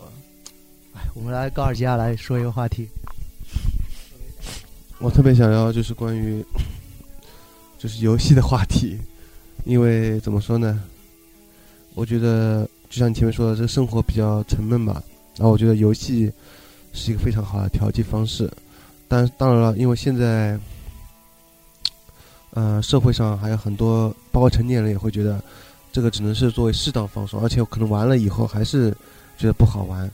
[0.94, 2.88] 哎，我们来高尔基亚来说一个话题。
[5.00, 6.42] 我特别想要就是关于
[7.78, 8.98] 就是游戏的话题，
[9.66, 10.82] 因为怎么说呢？
[11.96, 15.04] 我觉得就像你前面说的，这个生活比较沉闷吧，
[15.36, 16.32] 然后我觉得游戏
[16.94, 18.50] 是一个非常好的调剂方式。
[19.10, 20.58] 但当然了，因为现在，
[22.52, 25.44] 呃，社会上还有很多，包括成年人也会觉得
[25.94, 28.90] 这个只能是作为适当放松，而且可能玩了以后还是
[29.38, 30.12] 觉得不好玩。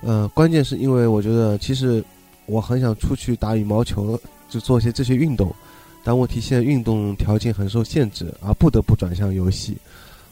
[0.00, 2.02] 呃，关键是因为我觉得其实
[2.46, 5.54] 我很想出去打羽毛球，就做一些这些运动，
[6.02, 9.76] 但问题现在运动条件很受限制，而不得不转向游戏。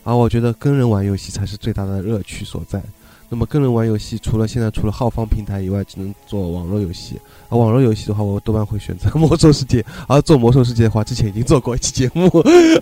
[0.05, 2.83] 而我觉得跟人玩游戏才是最大的乐趣所在。
[3.29, 7.21] 那么跟人玩游戏，除了现在除了浩方平台以外，只能做网络游戏。
[7.51, 9.85] 而网络游戏的话，我多半会选择魔兽世界。
[10.07, 12.31] 而做魔兽世界的话，之前已经做过一期节目，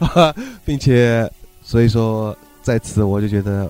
[0.64, 1.28] 并且
[1.68, 3.68] 所以说在此我就觉得，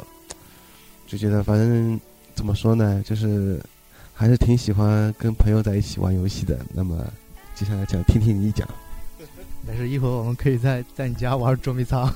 [1.07, 1.99] 就觉得反正
[2.35, 3.59] 怎么说呢，就是
[4.13, 6.59] 还是挺喜欢跟朋友在一起玩游戏的。
[6.75, 7.03] 那么
[7.55, 8.69] 接下来讲，听听你讲。
[9.67, 12.07] 没事，一会儿我们可以在在你家玩捉迷藏。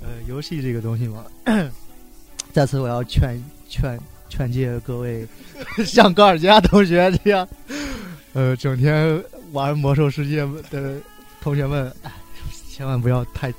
[0.00, 1.24] 呃，游戏这个东西嘛，
[2.52, 3.96] 在此我要劝劝
[4.28, 5.24] 劝诫各位
[5.86, 7.48] 像高尔基亚同学这样，
[8.34, 11.00] 呃，整天玩魔兽世界的
[11.40, 11.92] 同学们，
[12.76, 13.50] 千万不要太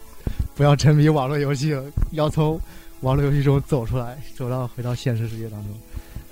[0.53, 1.75] 不要沉迷网络游戏，
[2.11, 2.61] 要从
[3.01, 5.71] 网络游戏中走出来，走到回到现实世界当中。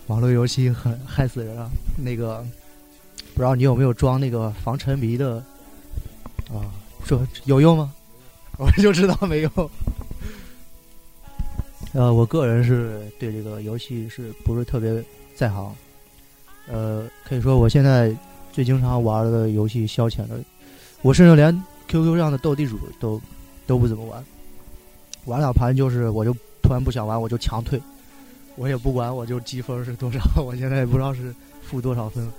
[0.06, 1.68] 网络游戏很害死人啊！
[1.98, 2.46] 那个
[3.34, 5.44] 不知道你有没有装那个防沉迷的
[6.54, 6.62] 啊？
[7.04, 7.92] 说有用吗？
[8.60, 9.52] 我就知道没用。
[11.94, 15.76] 呃，我个人是对这个游戏是不是特别在行？
[16.68, 18.16] 呃，可以说我现在
[18.54, 20.40] 最经常玩的游戏消遣的，
[21.02, 21.64] 我甚至连
[22.04, 23.22] QQ 上的斗地主都
[23.66, 24.26] 都不怎么玩，
[25.26, 27.82] 玩两盘就是我就突然不想玩，我就强退，
[28.58, 32.30] 我也不管我就积分是多少， 我现在也不知道是负多少分，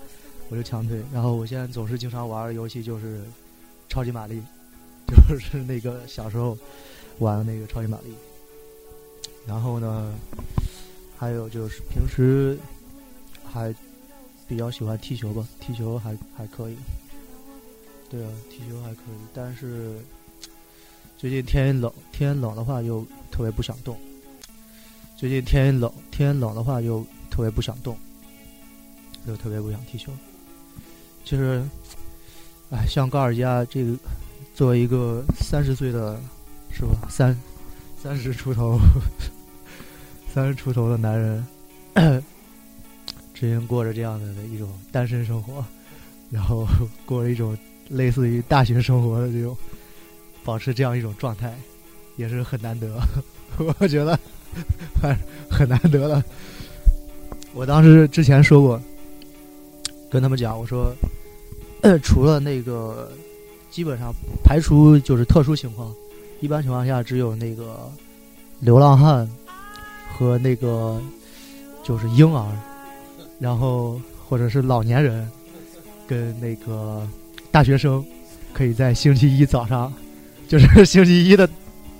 [0.50, 1.00] 我就强退。
[1.10, 3.22] 然后我现在总是经常玩的游戏就是
[3.88, 4.42] 超级玛丽，
[5.06, 6.56] 就是那个小时候
[7.20, 8.12] 玩的那个超级玛丽。
[9.46, 10.12] 然后呢，
[11.16, 12.58] 还有就是平时
[13.42, 13.74] 还
[14.46, 16.76] 比较喜欢踢球吧，踢球还还可以。
[18.08, 19.98] 对啊，踢球还可以，但是
[21.18, 23.96] 最近天冷，天冷的话就特别不想动。
[25.16, 27.96] 最近天冷，天冷的话就特别不想动，
[29.26, 30.12] 就特别不想踢球。
[31.24, 31.62] 其实，
[32.70, 33.96] 哎，像高尔基亚这个
[34.54, 36.20] 作为一个三十岁的，
[36.70, 37.08] 是吧？
[37.10, 37.36] 三
[38.00, 38.78] 三十出头，
[40.32, 41.44] 三十出头的男人，
[43.34, 45.64] 之前过着这样的一种单身生活，
[46.30, 46.66] 然后
[47.04, 47.56] 过了一种
[47.88, 49.56] 类似于大学生活的这种，
[50.44, 51.54] 保持这样一种状态，
[52.16, 53.00] 也是很难得，
[53.58, 54.18] 我觉得
[55.00, 55.16] 很
[55.50, 56.22] 很难得了。
[57.54, 58.80] 我当时之前说过，
[60.10, 60.92] 跟他们讲，我说，
[62.02, 63.10] 除了那个，
[63.70, 64.12] 基本上
[64.44, 65.94] 排除就是特殊情况，
[66.40, 67.90] 一般情况下只有那个
[68.60, 69.28] 流浪汉
[70.12, 71.00] 和那个
[71.82, 72.46] 就是婴儿，
[73.38, 75.26] 然后或者是老年人
[76.06, 77.08] 跟那个
[77.56, 78.04] 大学生，
[78.52, 79.90] 可以在星期一早上，
[80.46, 81.48] 就是星期一的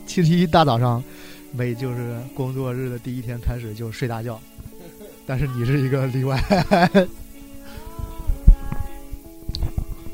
[0.07, 1.03] 星期一大早上，
[1.51, 4.38] 每就是工作日的第一天开始就睡大觉。
[5.25, 6.38] 但是你是一个例外，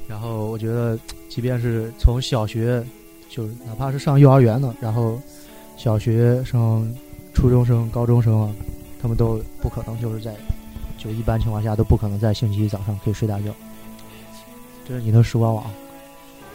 [0.06, 0.96] 然后我觉得，
[1.28, 2.80] 即便是从小学，
[3.28, 5.20] 就是哪怕是上幼儿园的，然后
[5.76, 6.94] 小学生、
[7.34, 8.54] 初中生、高中生啊，
[9.02, 10.32] 他们都不可能就是在，
[10.96, 13.52] 就一般情况下都不可能在星期一早上可以睡大觉。
[14.86, 15.70] 这是你的时光网，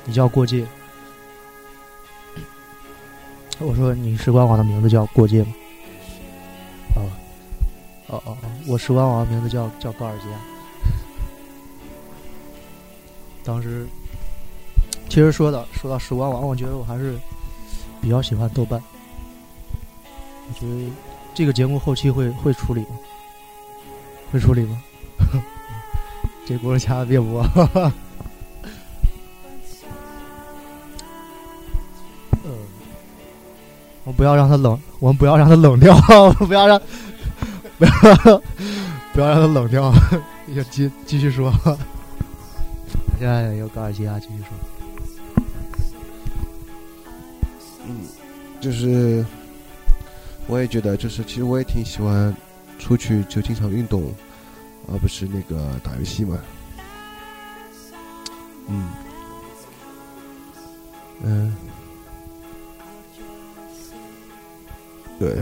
[0.05, 0.65] 你叫过界。
[3.59, 5.53] 我说你时光网的名字叫过界吗？
[6.95, 7.09] 哦
[8.07, 8.37] 哦哦！
[8.67, 10.25] 我时光网的名字叫叫高尔基。
[13.43, 13.87] 当时，
[15.09, 17.17] 其实说到说到时光网，我觉得我还是
[18.01, 18.81] 比较喜欢豆瓣。
[20.49, 20.91] 我觉得
[21.33, 22.99] 这个节目后期会会处理吗？
[24.31, 24.81] 会处理吗？
[26.45, 27.43] 这不是掐的别播。
[34.07, 35.93] 我们不要让它冷，我们不要让它冷掉，
[36.39, 36.81] 不要让。
[37.77, 37.91] 不要
[39.13, 39.93] 不要让他冷掉，
[40.55, 41.51] 要继继续说。
[43.19, 44.47] 现在有高尔基亚继续说。
[47.85, 47.97] 嗯，
[48.61, 49.25] 就是
[50.47, 52.33] 我也觉得，就是其实我也挺喜欢
[52.79, 54.11] 出去就经常运动，
[54.87, 56.39] 而不是那个打游戏嘛。
[58.69, 58.89] 嗯
[61.23, 61.55] 嗯，
[65.19, 65.35] 对，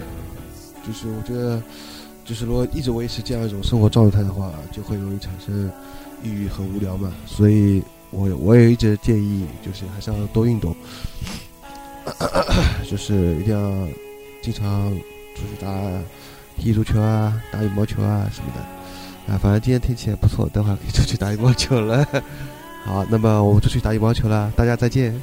[0.85, 1.61] 就是我觉得。
[2.27, 5.71] 就是如果一直维持这样一种生活状态的话，就会容易产生
[6.23, 7.13] 抑郁和无聊嘛。
[7.27, 10.75] 所以，我我也一直建议，就是还是要多运动，
[12.89, 13.87] 就是一定要
[14.41, 14.89] 经常
[15.35, 15.69] 出去打
[16.57, 19.31] 踢足球啊，打羽毛球啊什么的。
[19.31, 22.03] 啊，反正今天天气也不错，等会儿可以出去打羽毛球了。
[22.85, 25.13] 好，那么我们出去打羽毛球了，大家再见。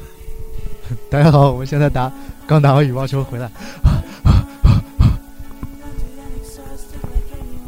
[1.10, 2.10] 大家好，我们现在打
[2.46, 3.50] 刚打完羽毛球回来。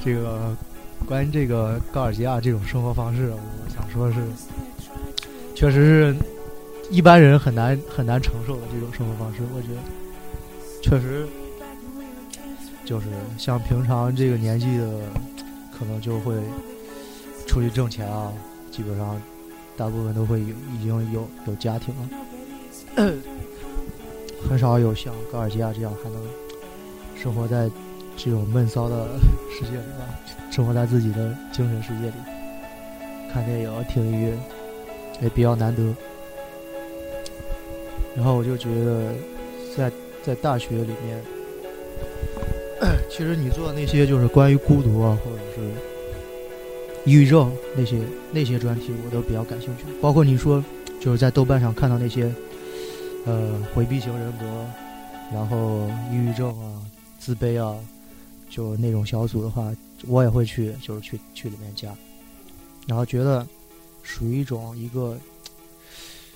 [0.05, 0.57] 这个
[1.05, 4.17] 关于这个高尔基亚这种生活方式，我想说是，
[5.55, 6.17] 确实是
[6.91, 9.43] 一般人很难很难承受的这种生活方式。
[9.55, 9.81] 我觉得
[10.81, 11.27] 确实
[12.85, 14.87] 就是像平常这个年纪的，
[15.77, 16.37] 可能就会
[17.47, 18.33] 出去挣钱啊，
[18.71, 19.21] 基本上
[19.77, 21.95] 大部分都会有已经有有家庭
[22.97, 23.13] 了，
[24.47, 26.21] 很少有像高尔基亚这样还能
[27.17, 27.71] 生活在。
[28.21, 29.07] 这种闷骚的
[29.49, 30.03] 世界里吧，
[30.51, 32.15] 生活在自己的精神世界里，
[33.33, 34.37] 看电影、听音乐
[35.23, 35.95] 也比较难得。
[38.17, 39.13] 然后我就觉得，
[39.77, 39.93] 在
[40.25, 41.23] 在大学里面，
[43.09, 45.61] 其实你做的那些就是关于孤独啊，或者是
[47.05, 48.01] 抑郁症那些
[48.33, 49.85] 那些专题，我都比较感兴趣。
[50.01, 50.61] 包括你说
[50.99, 52.35] 就是在豆瓣上看到那些，
[53.27, 54.67] 呃，回避型人格，
[55.33, 56.83] 然后抑郁症啊、
[57.19, 57.77] 自卑啊。
[58.51, 59.71] 就那种小组的话，
[60.07, 61.95] 我也会去，就是去去里面加，
[62.87, 63.47] 然后觉得
[64.03, 65.19] 属于一种一个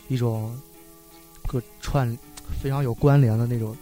[0.09, 0.55] 一种
[1.49, 2.07] 个串
[2.61, 3.75] 非常有关联的那种，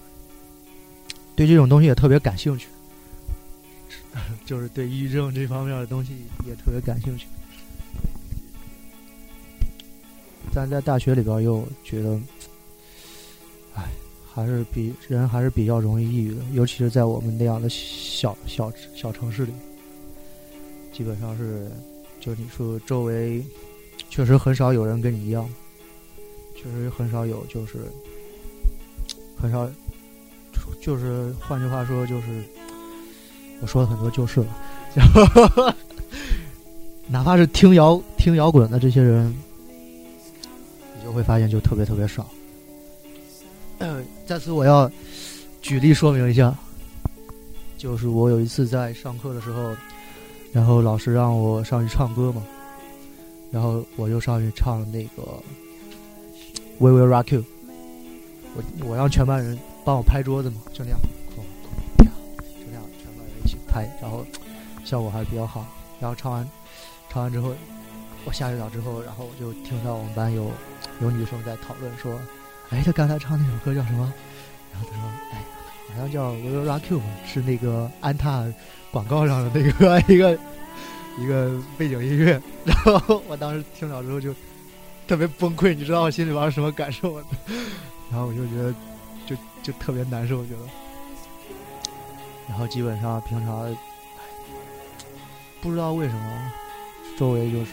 [1.34, 2.68] 对这种东西也特别感兴趣，
[4.46, 6.12] 就是对抑郁症这方面的东西
[6.46, 7.26] 也特别感兴趣，
[10.54, 12.16] 但在大学里边又觉得。
[14.32, 19.52] 还是比人还是比较容易抑郁的，尤其是在我们那样的小小小城市里，
[20.92, 21.68] 基本上是，
[22.20, 23.44] 就你说周围
[24.08, 25.48] 确实很少有人跟你一样，
[26.54, 27.78] 确实很少有，就是
[29.36, 29.68] 很少，
[30.80, 32.44] 就是换句话说，就是
[33.60, 34.46] 我说了很多就是了，
[34.94, 35.74] 然后
[37.08, 39.34] 哪怕是听摇听摇滚的这些人，
[40.96, 42.26] 你就会发现就特别特别少。
[44.26, 44.90] 在此，我要
[45.60, 46.54] 举例说明一下，
[47.76, 49.74] 就是我有一次在上课的时候，
[50.52, 52.42] 然后老师让我上去唱歌嘛，
[53.50, 55.22] 然后我就上去唱那个
[56.78, 57.42] 《We Will Rock You》，
[58.54, 61.00] 我我让全班人帮我拍桌子嘛，就那样，
[61.98, 62.04] 就
[62.68, 64.24] 那样全班人一起拍，然后
[64.84, 65.66] 效果还是比较好。
[65.98, 66.48] 然后唱完
[67.10, 67.52] 唱完之后，
[68.24, 70.50] 我下水澡之后，然后我就听到我们班有
[71.00, 72.18] 有女生在讨论说
[72.70, 74.12] ：“哎，他刚才唱那首歌叫什么？”
[74.72, 75.42] 然后他说：“哎，
[75.88, 78.44] 好像叫《Will Rock You》，是那个安踏
[78.90, 80.38] 广告上的那个一个
[81.18, 84.32] 一个背景音乐。”然后我当时听了之后就
[85.08, 87.22] 特别崩溃，你知道我心里边什么感受吗？
[88.10, 88.72] 然后我就觉得
[89.26, 90.60] 就就特别难受，觉得。
[92.48, 93.76] 然后基本上平常，
[95.60, 96.52] 不知道为什么，
[97.16, 97.72] 周围就是，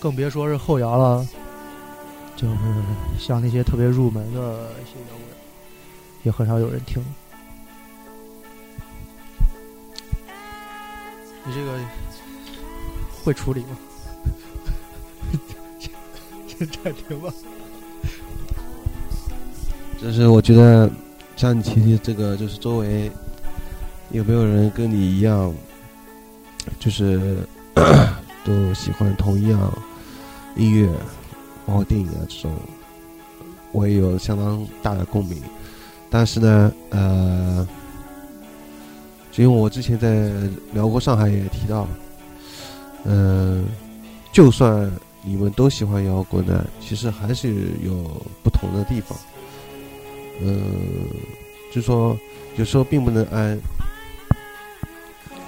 [0.00, 1.26] 更别说是后摇了，
[2.40, 2.54] 就是
[3.18, 5.20] 像那些特别入门的一些摇滚，
[6.22, 7.04] 也很少有人听。
[11.44, 11.76] 你这个
[13.24, 13.76] 会处理吗？
[16.46, 17.32] 先 暂停吧。
[20.00, 20.88] 就是我觉得，
[21.34, 23.10] 像你提提这个，就是周围
[24.10, 25.52] 有没有人跟你一样，
[26.78, 27.38] 就是
[28.44, 29.76] 都喜欢同一样
[30.54, 30.88] 音乐，
[31.68, 32.50] 包括电影啊这种，
[33.72, 35.36] 我也有相当大的共鸣。
[36.08, 37.68] 但是呢，呃，
[39.30, 40.32] 就因为我之前在
[40.72, 41.86] 聊过上海也提到，
[43.04, 43.66] 嗯、
[44.32, 44.90] 就算
[45.22, 47.52] 你们都喜欢摇滚呢，其实还是
[47.84, 47.92] 有
[48.42, 49.18] 不同的地方。
[50.40, 50.62] 嗯，
[51.70, 52.16] 就说
[52.56, 53.60] 有时候并不能安，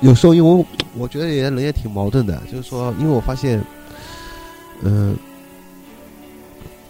[0.03, 0.67] 有时候因为我
[0.99, 3.65] 我觉得也人也挺矛盾的，就是说，因为我发现，
[4.83, 5.17] 嗯，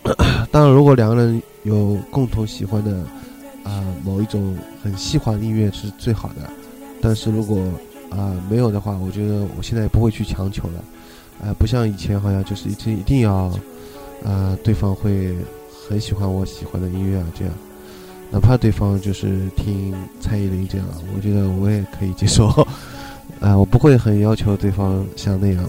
[0.51, 3.05] 当然如果两个人有共同喜欢的
[3.63, 6.51] 啊、某一种很细化的音乐是最好的，
[7.01, 7.63] 但是如果
[8.11, 10.85] 啊、没有的话，我觉得我现在也不会去强求了，
[11.45, 13.53] 啊、不像以前好像就是一定一定要，
[14.25, 15.37] 啊，对方会
[15.89, 17.55] 很喜欢我喜欢的音乐啊这样。
[18.33, 22.47] 哪怕对方就是听蔡依林这样，我觉得我也可以接受，
[23.41, 25.65] 啊、我不会很要求对方像那样。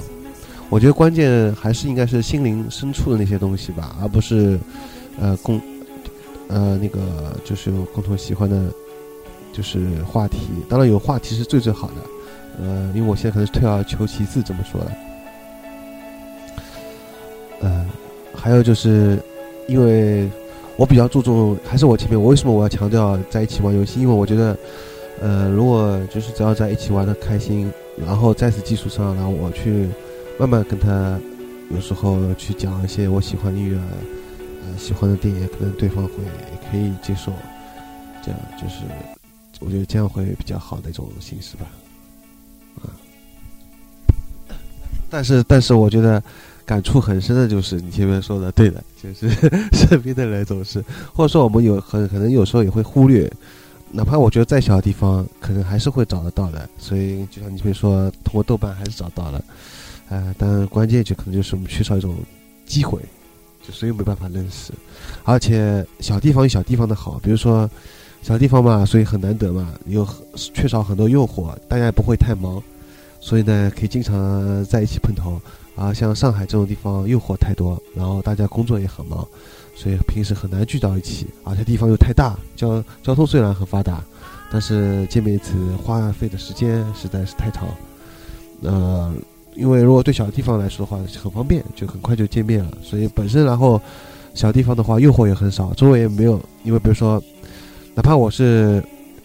[0.71, 4.57] 我觉得关键还是应该是心灵深处的那些东西吧，而不是，
[5.19, 5.59] 呃，共，
[6.47, 6.99] 呃，那个
[7.43, 8.63] 就是有共同喜欢的，
[9.51, 10.47] 就是话题。
[10.69, 11.95] 当然有话题是最最好的，
[12.63, 14.91] 呃，因为我现在可能是退而求其次这么说的。
[17.59, 17.85] 呃，
[18.33, 19.19] 还有就是
[19.67, 20.27] 因为。
[20.77, 24.01] 我比较注重，还是我前面，我为什么我要强调在一起玩游戏？
[24.01, 24.57] 因为我觉得，
[25.21, 27.71] 呃，如果就是只要在一起玩的开心，
[28.03, 29.87] 然后在此基础上，然后我去
[30.41, 31.19] 慢慢跟他，
[31.69, 36.13] 有时候去讲一些我喜欢的音乐，呃，喜欢的电影，可能对方会
[36.71, 37.31] 可以接受，
[38.23, 38.77] 这样就是
[39.59, 41.67] 我觉得这样会比较好的一种形式吧，
[42.81, 42.89] 啊。
[45.11, 46.21] 但是，但是我觉得。
[46.63, 49.29] 感触很深的就是你前面说的，对的，就是
[49.73, 50.81] 身边的人总是，
[51.13, 53.29] 或者说我们有很可能有时候也会忽略，
[53.91, 56.69] 哪怕我觉得再小的地方，可能还是会找得到的。
[56.77, 59.43] 所以就像你前面说，通过豆瓣还是找到了，
[60.11, 62.13] 呃，但关键就可能就是我们缺少一种
[62.65, 62.99] 机会，
[63.65, 64.73] 就所以没办法认识。
[65.23, 67.69] 而且小地方有小地方的好，比如说
[68.21, 70.05] 小地方嘛，所以很难得嘛，有
[70.35, 72.61] 缺少很多诱惑，大家也不会太忙，
[73.21, 75.41] 所以呢，可以经常在一起碰头。
[75.73, 79.25] 啊，像上海这种地方诱惑太多，然后大家工作也很忙，
[79.73, 81.25] 所以平时很难聚到一起。
[81.45, 84.03] 而且地方又太大，交交通虽然很发达，
[84.51, 87.69] 但是见面一次花费的时间实在是太长。
[88.61, 89.13] 呃，
[89.55, 92.71] 因为如果对小地方来说的话，很方便，就很快就见面了。
[92.81, 93.79] 所以本身然后
[94.33, 96.39] 小地方的话，诱惑也很少，周围也没有。
[96.63, 97.21] 因为比如说，
[97.93, 98.81] 哪怕我是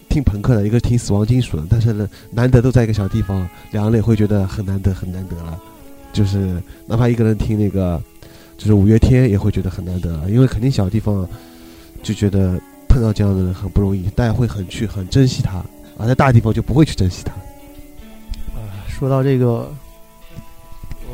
[0.08, 5.60] 听朋克的，一个听死亡金属的，但是呢，难得都在一个小地方，两个人也会觉得很难得，很难得了。
[6.12, 8.02] 就是哪怕一个人听那个，
[8.56, 11.28] 就是五月天也会觉得很难得，因为肯定小地方
[12.02, 12.58] 就觉得
[12.88, 15.62] 碰到这样的人很不容易，大家会很去很珍惜他，
[15.98, 17.32] 而在大地方就不会去珍惜他。
[18.58, 19.70] 啊，说到这个，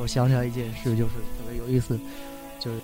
[0.03, 1.97] 我想起来一件事，就是特别有意思，
[2.59, 2.81] 就是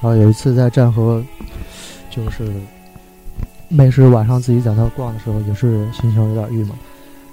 [0.00, 1.22] 啊，有一次在战河，
[2.10, 2.50] 就是
[3.68, 6.70] 每次晚上自己在那逛的时候，也是心情有点郁闷。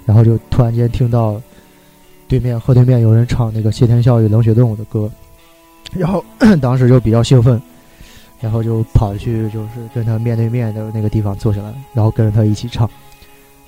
[0.04, 1.40] 然后就突然间听到
[2.28, 5.10] 对面河对面有人唱那个谢天笑与冷血动物的歌，
[5.94, 6.22] 然后
[6.60, 7.58] 当时就比较兴奋，
[8.38, 12.86] 然后就跑去就是跟他面对面的那个地方坐下来，然后跟着他一起唱，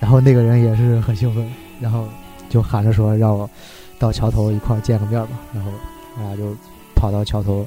[0.05, 1.51] 然后那个人也是很兴奋，
[1.81, 2.07] 然后
[2.51, 3.49] 就喊着说让我
[3.99, 5.71] 到桥头一块见个面吧，然后
[6.19, 6.55] 我俩就
[6.95, 7.67] 跑到桥头，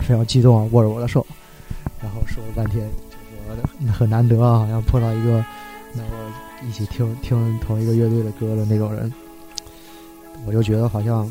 [0.00, 1.26] 非常激动啊，握着我的手，
[2.02, 2.86] 然后说了半天，
[3.80, 5.42] 就说很难得啊，好像碰到一个
[5.94, 6.16] 能够。
[6.66, 9.12] 一起听听同一个乐队的歌的那种人，
[10.46, 11.30] 我就觉得好像，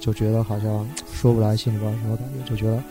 [0.00, 2.82] 就觉得好像说不来心里边什么感觉，就觉得，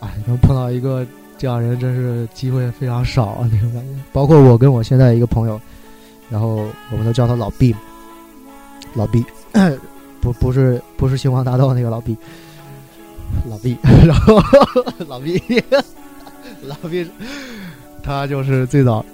[0.00, 1.06] 哎，能碰到一个
[1.38, 3.88] 这样人真是机会非常少啊，那种感觉。
[4.12, 5.60] 包括我跟我现在一个朋友，
[6.30, 7.74] 然后我们都叫他老毕，
[8.94, 9.24] 老毕，
[10.20, 12.16] 不不是不是星光大道那个老毕，
[13.48, 13.76] 老毕，
[14.06, 14.42] 然后
[15.06, 15.42] 老毕，
[16.62, 17.06] 老毕，
[18.02, 19.04] 他就是最早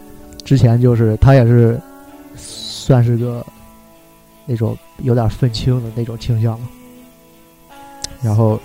[0.45, 1.81] 之前就是他也是
[2.37, 3.45] 算是个
[4.47, 6.69] 那种有点愤青的那种倾向嘛。
[8.23, 8.61] 然后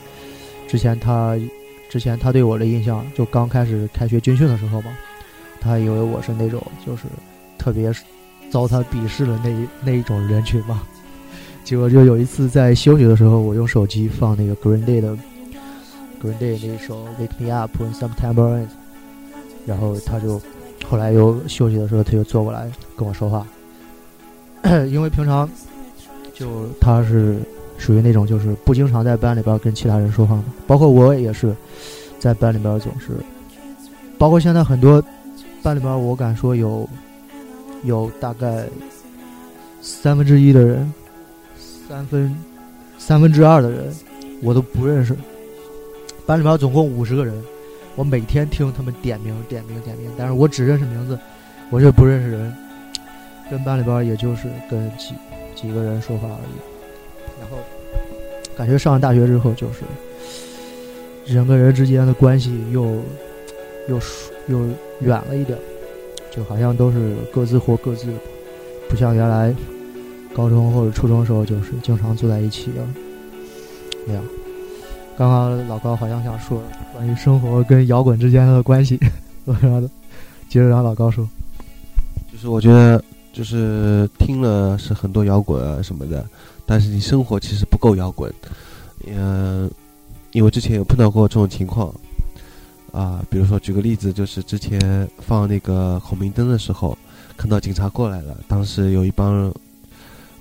[0.67, 1.35] 之前他。
[1.89, 4.91] 之前他对我的印象，就刚开始开学军训的时候嘛，
[5.61, 7.03] 他以为我是那种就是
[7.57, 7.91] 特别
[8.49, 9.49] 遭他鄙视的那
[9.83, 10.83] 那一种人群嘛。
[11.63, 15.17] 结果就有一次在休息的时候，我用手机放那个 Green Day 的
[16.21, 18.69] Green Day 那首 Wake Me Up When September Ends，
[19.65, 20.41] 然后他就
[20.85, 23.45] 后来又休息的时候，他就坐过来跟我说话，
[24.89, 25.49] 因为平常
[26.33, 27.39] 就他是。
[27.77, 31.55] 属于那种就是不经常在班里边跟其他人说话的，包括我也是，
[32.19, 33.11] 在班里边总是，
[34.17, 35.01] 包括现在很多
[35.61, 36.89] 班里边，我敢说有
[37.83, 38.65] 有大概
[39.81, 40.93] 三分之一的人，
[41.87, 42.35] 三分
[42.97, 43.93] 三分之二的人
[44.41, 45.15] 我都不认识。
[46.25, 47.33] 班里边总共五十个人，
[47.95, 51.17] 我每天听他们点名点名点名，但是我只认识名字，
[51.69, 52.53] 我却不认识人。
[53.49, 55.15] 跟班里边也就是跟几
[55.55, 56.66] 几个人说话而已。
[58.57, 59.83] 感觉上了大学之后，就是
[61.31, 62.83] 人跟人之间的关系又
[63.87, 63.99] 又
[64.47, 64.59] 又
[65.01, 65.57] 远了一点，
[66.31, 68.13] 就好像都是各自活各自的，
[68.89, 69.53] 不像原来
[70.33, 72.81] 高中或者初中时候，就是经常坐在一起的
[74.07, 74.23] 那样。
[75.17, 76.61] 刚刚老高好像想说
[76.93, 78.99] 关于生活跟摇滚之间的关系，
[79.45, 79.81] 我让
[80.49, 81.27] 接着让老高说，
[82.31, 83.03] 就是我觉得
[83.33, 86.25] 就是听了是很多摇滚啊什么的。
[86.67, 88.31] 但是你生活其实不够摇滚，
[89.07, 89.71] 嗯，
[90.33, 91.91] 因为之前有碰到过这种情况，
[92.91, 96.97] 啊，比如说举个例子，就是之前放那个孔明灯的时候，
[97.37, 99.49] 看到警察过来了，当时有一帮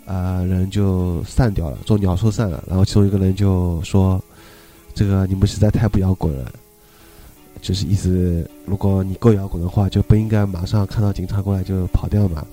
[0.05, 4.21] 啊人就散掉了，做鸟兽散了，然后其中一个人就说
[4.95, 6.53] ：“这个你们实在太不摇滚了。”
[7.63, 12.47] 就是意思，如果你够摇滚的话，就不应该马上看到警察过来就跑掉嘛。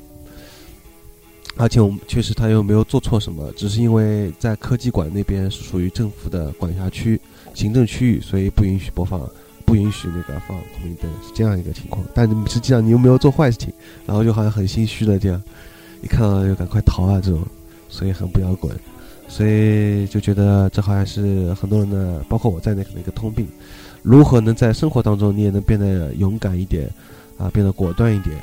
[1.55, 7.19] 而且我们确实他又没有做错什么，只是因为在科技馆那边是属于政府的管辖区、
[7.53, 9.21] 行政区域，所以不允许播放，
[9.63, 12.03] 不允许那个放孔明灯，是这样一个情况。
[12.13, 13.71] 但实际上你又没有做坏事情，
[14.05, 15.41] 然后就好像很心虚的这样，
[16.01, 17.41] 一看到就赶快逃啊这种，
[17.87, 18.75] 所以很不摇滚，
[19.27, 23.47] 所以就觉得这好像是很多人的，包括我在内可能一个通病。
[24.01, 26.89] 如何能在生活当中你也能变得勇敢一点，
[27.37, 28.35] 啊，变得果断一点，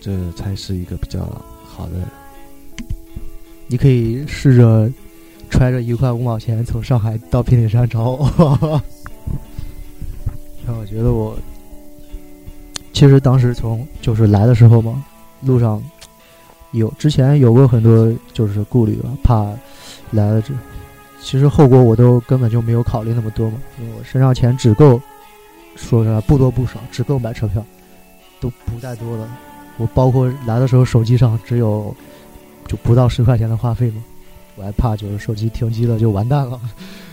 [0.00, 1.20] 这才是一个比较
[1.66, 1.92] 好的。
[3.66, 4.90] 你可以试着
[5.50, 8.82] 揣着一块五毛钱从上海到平顶山找我。
[10.66, 11.38] 让我觉得我
[12.92, 15.04] 其实当时从就是来的时候嘛，
[15.42, 15.82] 路上
[16.72, 19.44] 有之前有过很多就是顾虑吧，怕
[20.10, 20.54] 来了这
[21.20, 25.00] 其实后果我都根本就没有考虑那么多嘛，因为我身上钱只够
[25.74, 27.64] 说实话不多不少，只够买车票，
[28.40, 29.28] 都不带多的。
[29.76, 31.94] 我包括来的时候手机上只有。
[32.66, 34.02] 就不到十块钱的话费吗？
[34.56, 36.60] 我还怕就是手机停机了就完蛋了，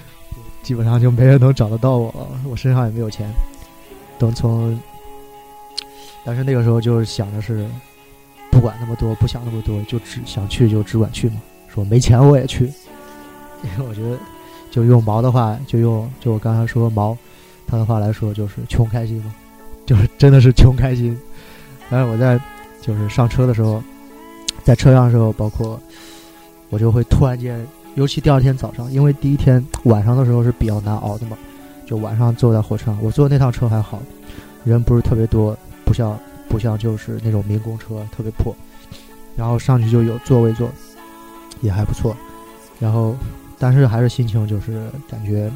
[0.62, 3.28] 基本上就没人能找得到我了，我身上也没有钱。
[4.20, 4.80] 等从，
[6.24, 7.68] 但是那个时候就是想的是，
[8.52, 11.42] 不管那么多，不想那么多，就只想去就只管去嘛。
[11.68, 12.66] 说没钱我也去，
[13.66, 14.18] 因为我觉得，
[14.70, 17.18] 就用毛的话，就用就我刚才说毛，
[17.66, 19.34] 他的话来说就是穷开心嘛，
[19.88, 21.20] 就是真的是穷开心。
[21.90, 22.40] 但是我在
[22.84, 23.82] 就是上车的时候。
[24.72, 25.78] 在车上的时候，包括
[26.70, 27.60] 我就会突然间，
[27.96, 31.38] 尤其第二天早上，因为第一天晚上的时候是比较难熬的嘛，
[31.86, 34.02] 就晚上坐在火车上，我坐那趟车还好，
[34.64, 36.18] 人不是特别多，不像
[36.48, 38.56] 不像就是那种民工车特别破，
[39.36, 40.70] 然后上去就有座位坐，
[41.60, 42.16] 也还不错，
[42.80, 43.14] 然后
[43.60, 45.52] 但是还是心情就是感觉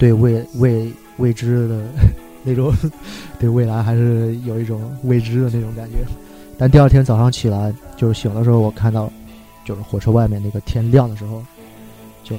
[0.00, 1.80] 对未未未知的
[2.42, 2.74] 那种，
[3.38, 5.98] 对未来还是有一种未知的那种感觉。
[6.58, 9.10] 但第二天早上起来，就是醒的时候，我看到，
[9.64, 11.42] 就是火车外面那个天亮的时候，
[12.22, 12.36] 就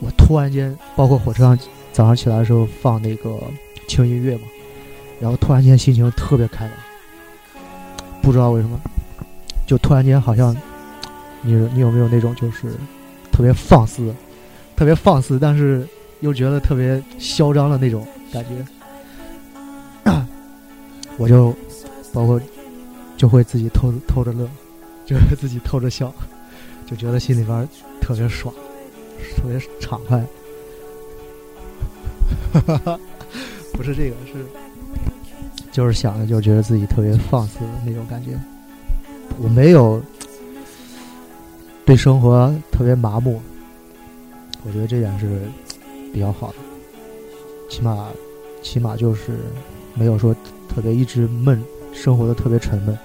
[0.00, 1.56] 我突然间，包括火车上
[1.92, 3.38] 早上起来的时候放那个
[3.86, 4.42] 轻音乐嘛，
[5.20, 6.74] 然后突然间心情特别开朗，
[8.20, 8.80] 不知道为什么，
[9.66, 10.56] 就突然间好像，
[11.42, 12.72] 你你有没有那种就是
[13.30, 14.12] 特别放肆，
[14.74, 15.86] 特别放肆，但是
[16.20, 18.64] 又觉得特别嚣张的那种感觉，
[21.16, 21.54] 我就
[22.12, 22.40] 包括。
[23.22, 24.48] 就会自己偷偷着乐，
[25.06, 26.12] 就会自己偷着笑，
[26.84, 27.68] 就觉得心里边
[28.00, 28.52] 特别爽，
[29.36, 30.20] 特别畅快。
[33.74, 34.44] 不是这个，是
[35.70, 38.30] 就是想着就觉得自己特别放肆的那种感觉。
[39.40, 40.02] 我没有
[41.86, 43.40] 对生活特别麻木，
[44.66, 45.42] 我觉得这点是
[46.12, 46.56] 比较好的。
[47.70, 48.08] 起码，
[48.62, 49.38] 起码就是
[49.94, 50.34] 没有说
[50.68, 51.62] 特别一直闷，
[51.92, 52.98] 生活的特别沉闷。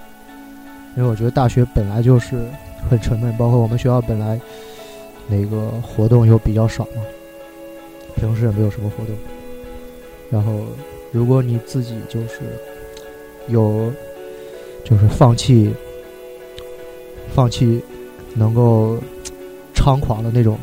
[0.98, 2.36] 因为我觉得大学本来就是
[2.90, 4.38] 很沉闷，包括我们学校本来
[5.28, 7.02] 那个活动又比较少嘛，
[8.16, 9.14] 平时也没有什么活动。
[10.28, 10.64] 然后，
[11.12, 12.40] 如果你自己就是
[13.46, 13.92] 有，
[14.84, 15.72] 就是放弃。
[17.34, 17.80] 放弃
[18.34, 18.98] 能够
[19.74, 20.58] 猖狂的那种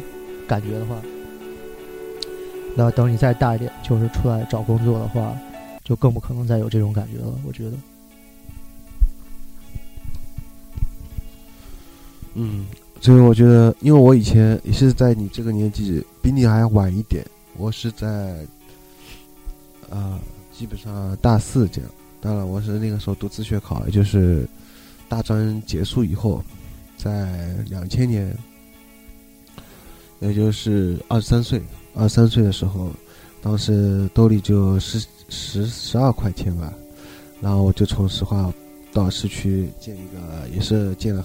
[0.47, 0.95] 感觉的话，
[2.75, 5.33] 那等你再大一点，就是出来找工作的话，
[5.85, 7.33] 就更不可能再有这种感觉了。
[7.47, 7.77] 我觉得，
[12.35, 12.67] 嗯，
[13.01, 17.25] 所以我觉得，因为我以前也是在你这个年纪，比你还晚一点，
[17.57, 18.45] 我是在
[19.89, 20.19] 啊，
[20.51, 21.89] 基本上大四这样。
[22.21, 24.47] 当然，我是那个时候读自学考，也就是
[25.09, 26.43] 大专结束以后。
[26.97, 28.35] 在两千年，
[30.21, 31.61] 也就是二十三岁，
[31.93, 32.89] 二十三岁的时候，
[33.41, 36.73] 当时兜里就十十十二块钱吧，
[37.41, 38.51] 然后我就从石化
[38.93, 41.23] 到市区建一个，也是建了，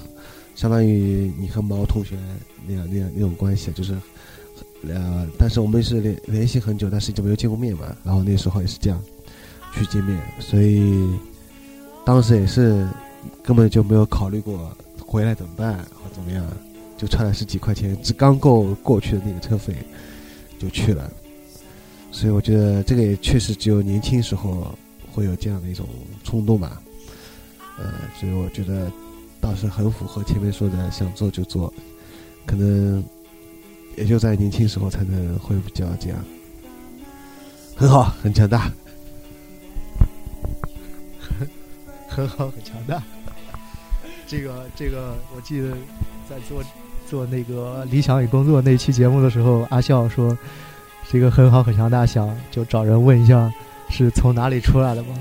[0.60, 2.18] 相当于你和毛同学
[2.66, 3.96] 那样那样那种关系，就是，
[4.86, 7.96] 呃，但是我们是联联系很久，但是就没有见过面嘛。
[8.04, 9.02] 然后那时候也是这样
[9.72, 11.18] 去见面，所以
[12.04, 12.86] 当时也是
[13.42, 14.70] 根本就没有考虑过。
[14.98, 16.46] 回来怎么办或怎么样？
[16.98, 19.74] 就差了十几块钱，只刚够过去的那个车费，
[20.58, 21.10] 就去了。
[22.12, 24.74] 所以我觉得这个也确实只有年轻时候
[25.10, 25.86] 会有这样的一种
[26.22, 26.82] 冲动吧。
[27.78, 28.92] 呃，所以我觉得
[29.40, 31.72] 倒是很符合前面说的，想做就做，
[32.46, 33.02] 可能
[33.96, 36.18] 也就在年轻时候才能会比较这样，
[37.74, 38.70] 很好，很强大，
[41.18, 41.48] 很
[42.08, 43.02] 很好，很强大。
[44.26, 45.70] 这个这个，我记得
[46.28, 46.62] 在做
[47.08, 50.36] 做那个理想与工作那期节目的时候，阿笑说
[51.08, 53.52] 这个很好很强大，想就找人问一下
[53.88, 55.14] 是从哪里出来的吗？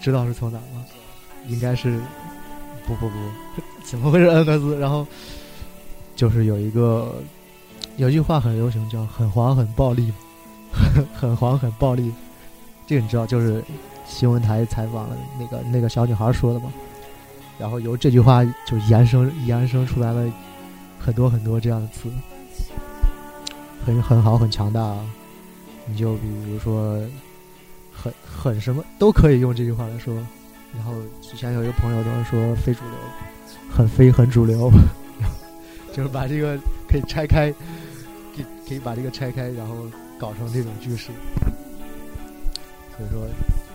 [0.00, 0.84] 知道是从哪吗？
[1.46, 2.00] 应该是
[2.86, 3.14] 不不不，
[3.82, 4.78] 怎么会是 N 个字？
[4.78, 5.06] 然后
[6.14, 7.14] 就是有一个
[7.96, 10.12] 有句话很流行，叫很黄很暴力，
[11.14, 12.12] 很黄很暴力。
[12.86, 13.64] 这个你知道，就是
[14.06, 15.08] 新闻台采访
[15.38, 16.72] 那个那个小女孩说的吗？
[17.58, 20.30] 然后由这句话就延伸延伸出来了
[20.98, 22.10] 很多很多这样的词，
[23.86, 24.96] 很很好很强大。
[25.86, 26.98] 你就比如说，
[27.92, 30.14] 很很什么都可以用这句话来说。
[30.76, 32.98] 然后之前有一个朋友都是说非主流，
[33.70, 34.70] 很非很主流，
[35.92, 36.58] 就是把这个
[36.88, 37.50] 可以拆开，
[38.34, 39.74] 可以可以把这个拆开，然后
[40.18, 41.10] 搞成这种句式。
[42.96, 43.26] 所以说，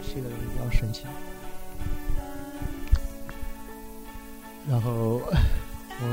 [0.01, 1.03] 这个比较神奇。
[4.69, 5.21] 然后
[6.01, 6.05] 我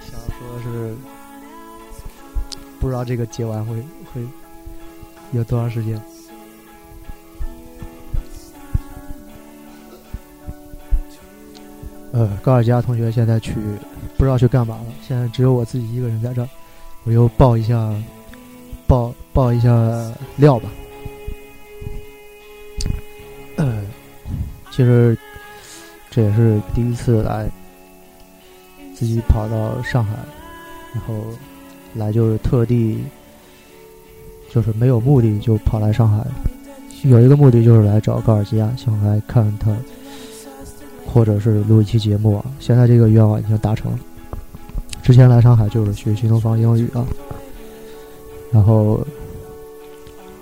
[0.00, 0.94] 想说的是，
[2.80, 3.76] 不知道这个结完会
[4.12, 4.22] 会
[5.32, 6.00] 有多长时间。
[12.14, 13.52] 呃，高尔基亚同学现在去
[14.16, 16.48] 不知道去干嘛了，现在只有我自己一个人在这儿，
[17.02, 17.92] 我又报一下
[18.86, 19.68] 报报一下
[20.36, 20.70] 料吧。
[23.56, 23.82] 呃，
[24.70, 25.18] 其实
[26.08, 27.48] 这也是第一次来。
[28.96, 30.14] 自己跑到上海，
[30.94, 31.14] 然后
[31.94, 33.02] 来就是特地，
[34.52, 36.24] 就是没有目的就跑来上海，
[37.02, 39.76] 有一个目的就是来找高尔基亚，想来看他，
[41.14, 42.44] 或者是录一期节目啊。
[42.58, 43.98] 现在这个愿望已经达成了。
[45.00, 47.06] 之前来上海就是学新东方英语啊，
[48.50, 49.06] 然后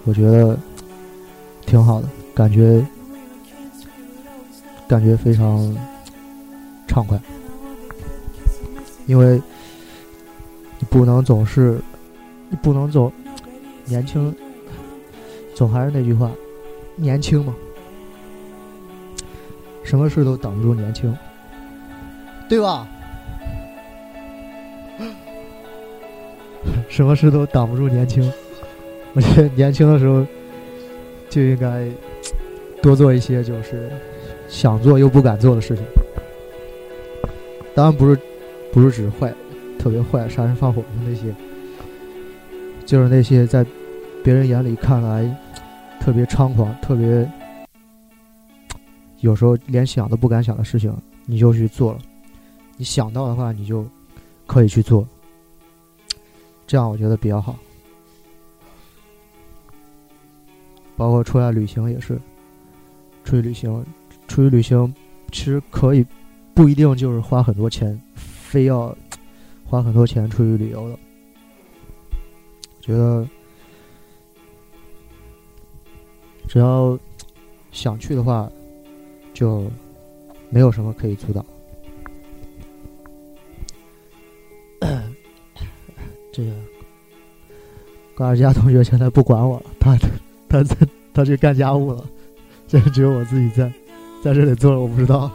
[0.05, 0.59] 我觉得
[1.67, 2.83] 挺好的，感觉
[4.89, 5.77] 感觉非常
[6.89, 7.21] 畅快。
[9.07, 9.37] 因为
[10.79, 11.79] 你不能总是，
[12.49, 13.13] 你不能总
[13.85, 14.35] 年轻，
[15.55, 16.31] 总还是那句话，
[16.95, 17.53] 年轻嘛，
[19.93, 21.15] 什么事都挡不住年轻，
[22.49, 22.89] 对吧？
[26.89, 28.33] 什么事都挡不住年轻，
[29.13, 30.27] 我觉得年轻的时候
[31.29, 31.87] 就应该
[32.81, 33.91] 多做一些就是
[34.49, 35.85] 想做又不敢做的事情，
[37.75, 38.19] 当然不是。
[38.73, 39.31] 不是指坏，
[39.79, 41.35] 特别坏、杀人放火的那些，
[42.87, 43.63] 就是那些在
[44.25, 45.31] 别人眼里看来
[46.01, 47.31] 特别猖狂、特别
[49.23, 50.93] 有时候连想都不敢想的事情，
[51.27, 51.99] 你就去做了。
[52.77, 53.87] 你想到的话，你就
[54.47, 55.07] 可以去做，
[56.67, 57.57] 这样我觉得比较好。
[60.97, 62.21] 包括出来旅行也是，
[63.25, 63.85] 出去旅行，
[64.27, 64.93] 出去旅行
[65.31, 66.05] 其实可以
[66.53, 68.95] 不一定就是花很多钱，非要
[69.65, 70.99] 花很多钱出去旅游的。
[72.81, 73.27] 觉得
[76.49, 76.99] 只要
[77.71, 78.51] 想去的话，
[79.33, 79.71] 就
[80.51, 81.45] 没有什么可以阻挡。
[86.33, 86.51] 这个
[88.15, 89.97] 高尔佳同学现在不管我了，他
[90.49, 92.05] 他他他去干家务了，
[92.67, 93.73] 现在只有我自己在
[94.23, 94.81] 在这里坐着。
[94.81, 95.31] 我不知道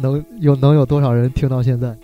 [0.00, 1.96] 能有能有多少人听到现在，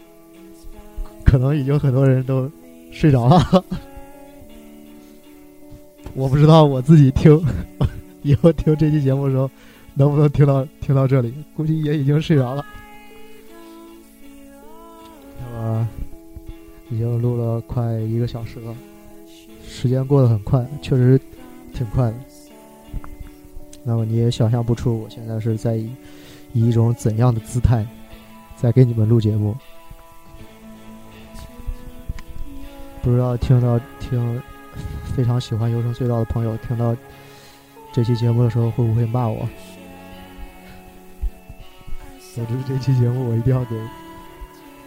[1.24, 2.50] 可能已经很多人都
[2.90, 3.64] 睡着了。
[6.14, 7.40] 我不知道我自己听
[8.22, 9.50] 以后听这期节目的时候
[9.94, 12.64] 能不能听到听到这里，估计也已经睡着了。
[15.38, 15.88] 那么
[16.90, 18.74] 已经录了快一个小时了，
[19.66, 21.20] 时间过得很快，确实
[21.72, 22.14] 挺快的。
[23.82, 25.90] 那么你也想象不出我现在是在以
[26.52, 27.86] 以一种怎样的姿态
[28.56, 29.54] 在给你们录节目。
[33.02, 34.42] 不知道听到听
[35.14, 36.96] 非常喜欢游城隧道的朋友听到
[37.92, 39.46] 这期节目的时候会不会骂我？
[42.34, 43.76] 总之这期节目我一定要给，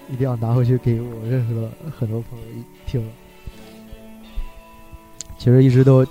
[0.09, 3.09] 一定要拿回去给我认识的很多朋友一听。
[5.37, 6.05] 其实一直都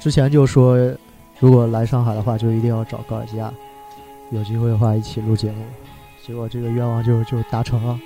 [0.00, 0.78] 之前就说，
[1.40, 3.52] 如果来上海的话，就一定要找高尔基亚，
[4.30, 5.62] 有机会的话一起录节目。
[6.24, 7.98] 结果这个愿望就就达成了。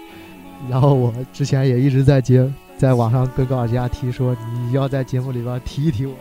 [0.68, 6.14] 然后我之前也一直在接，在网上跟高尔基亚提说，你要在节目里边提一提我，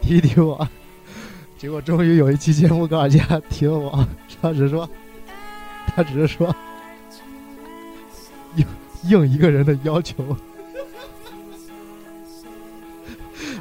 [0.00, 0.66] 提一提我。
[1.58, 4.06] 结果终于有一期节目，高尔基亚提了我，
[4.40, 4.88] 他只说，
[5.94, 6.54] 他只是说
[8.56, 8.66] 应
[9.04, 10.24] 应一个人的要求。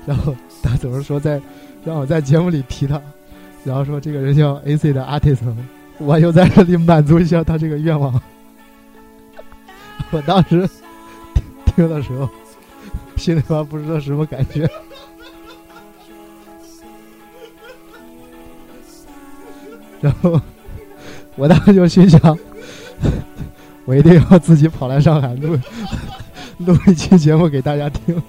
[0.05, 1.41] 然后他总是说在
[1.83, 3.01] 让我在节目里提他，
[3.63, 5.39] 然后说这个人叫 AC 的 artist，
[5.97, 8.19] 我就在这里满足一下他这个愿望。
[10.11, 10.67] 我当时
[11.33, 11.43] 听
[11.75, 12.29] 听的时候，
[13.17, 14.69] 心里边不知道什么感觉。
[19.99, 20.39] 然后
[21.37, 22.19] 我当时就心想，
[23.85, 25.57] 我一定要自己跑来上海录
[26.57, 28.21] 录一期节目给大家听。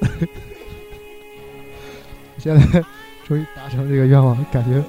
[2.38, 2.84] 现在
[3.26, 4.82] 终于达成这个愿望，感觉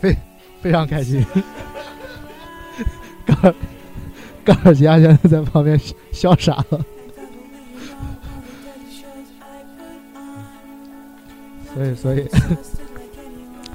[0.00, 0.16] 非
[0.60, 1.24] 非常开心。
[3.24, 3.54] 高尔
[4.44, 5.80] 高尔基亚现在在旁边
[6.10, 6.84] 笑傻了。
[11.74, 12.26] 所以，所以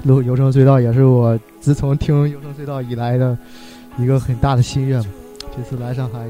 [0.04, 3.36] 录游城隧道也是我自从听游城隧道以来的
[3.98, 5.02] 一个很大的心愿。
[5.56, 6.20] 这次来上海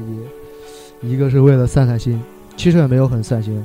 [1.01, 2.19] 也一个是为了散散心，
[2.57, 3.63] 其实也没有很散心。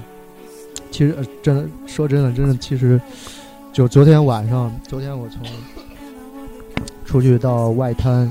[0.91, 3.01] 其实真的说真的，真的其实
[3.73, 5.41] 就昨天晚上，昨天我从
[7.07, 8.31] 出去到外滩，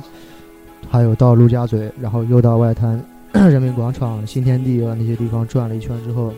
[0.87, 3.03] 还有到陆家嘴，然后又到外滩
[3.33, 6.31] 人民广场、新天地啊那些地方转了一圈之后，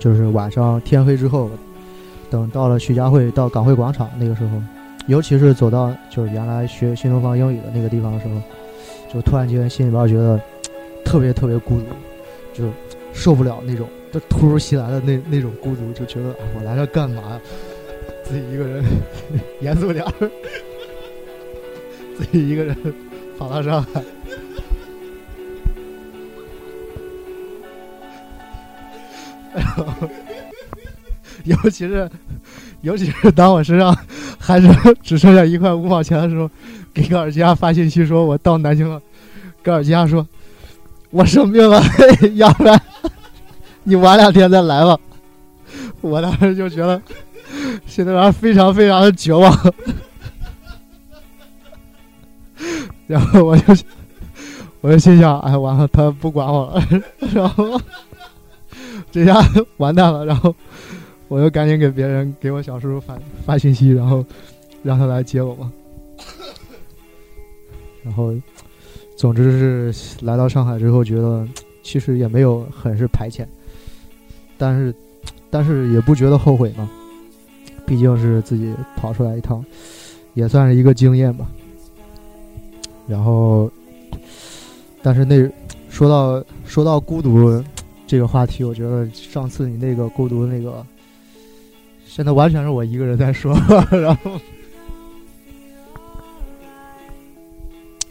[0.00, 1.48] 就是晚上天黑之后。
[2.30, 4.60] 等到了徐家汇到港汇广场那个时候，
[5.06, 8.34] 尤其是走到就是原来学新东方英语的那个地方的时候，
[9.12, 10.40] 就突然间心里边觉得
[11.04, 11.86] 特别特别孤独，
[12.52, 12.64] 就
[13.14, 17.40] 受不了那种就突如其来的那那种孤独，就觉得我来这干嘛呀？
[18.24, 18.84] 自己一个人，
[19.62, 20.30] 严肃点儿，
[22.18, 22.76] 自己一个人
[23.38, 24.02] 跑到上海，
[29.54, 30.08] 然后。
[31.62, 32.10] 尤其是，
[32.82, 33.96] 尤其是当我身上
[34.38, 34.68] 还是
[35.02, 36.50] 只剩下一块五毛钱的时候，
[36.92, 39.00] 给高尔基亚发信息说我到南京了。
[39.62, 40.26] 高尔基亚说
[41.10, 41.82] ：“我生病了，
[42.34, 42.80] 要不然
[43.82, 44.98] 你晚两天再来吧。”
[46.02, 47.00] 我当时就觉得
[47.86, 49.74] 心里边非常非常的绝望，
[53.06, 53.74] 然后我就
[54.80, 56.82] 我就心想：“哎，完了，他不管我了。
[57.34, 57.80] ”然后
[59.10, 59.42] 这下
[59.78, 60.54] 完蛋了，然后。
[61.28, 64.24] 我就赶紧给别人给我小叔叔发发信息，然后
[64.82, 65.70] 让他来接我嘛。
[68.02, 68.34] 然后，
[69.14, 71.46] 总之是来到上海之后，觉得
[71.82, 73.44] 其实也没有很是排遣，
[74.56, 74.94] 但是
[75.50, 76.88] 但是也不觉得后悔嘛。
[77.84, 79.62] 毕竟是自己跑出来一趟，
[80.32, 81.46] 也算是一个经验吧。
[83.06, 83.70] 然后，
[85.02, 85.46] 但是那
[85.90, 87.62] 说到说到孤独
[88.06, 90.84] 这个话题，我觉得上次你那个孤独那个。
[92.18, 93.54] 现在完全是我一个人在说，
[93.96, 94.32] 然后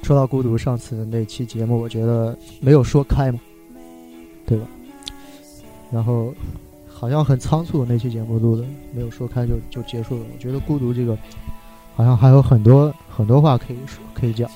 [0.01, 3.39] 说到孤独，上次那期节目我觉得没有说开嘛，
[4.45, 4.65] 对吧？
[5.91, 6.33] 然后
[6.87, 10.25] 好像很仓促，那期节目录的没有说开就就结束了。
[10.33, 11.17] 我觉得孤独这个，
[11.93, 14.49] 好像还有很多很多话可以说可以讲。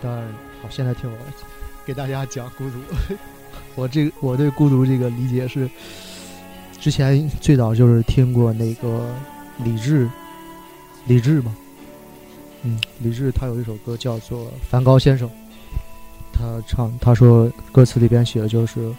[0.00, 0.24] 当然，
[0.62, 1.16] 好，现在听我
[1.84, 2.76] 给大家讲孤独。
[3.74, 5.68] 我这我对孤独这个理解是，
[6.84, 9.10] 之前最早就是听过那个
[9.64, 10.06] 李志，
[11.06, 11.56] 李志嘛，
[12.62, 15.26] 嗯，李志他有一首歌叫做《梵高先生》，
[16.30, 18.94] 他唱他说歌词里边写的就是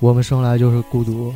[0.00, 1.32] 我们生来就是孤独，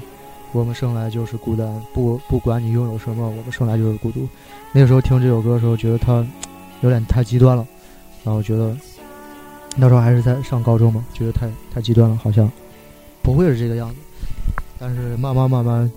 [0.50, 4.28] 我们生来就是孤单，不不管你拥有什么，我们生来就是孤独。
[4.72, 6.26] 那个时候听这首歌的时候，觉得他
[6.80, 7.64] 有点太极端了，
[8.24, 8.76] 然后觉得
[9.76, 12.50] 那时候还是在上高中嘛，觉得太太极端了，好像。
[13.22, 14.00] 不会是这个样子，
[14.84, 15.88] 但是慢慢慢慢，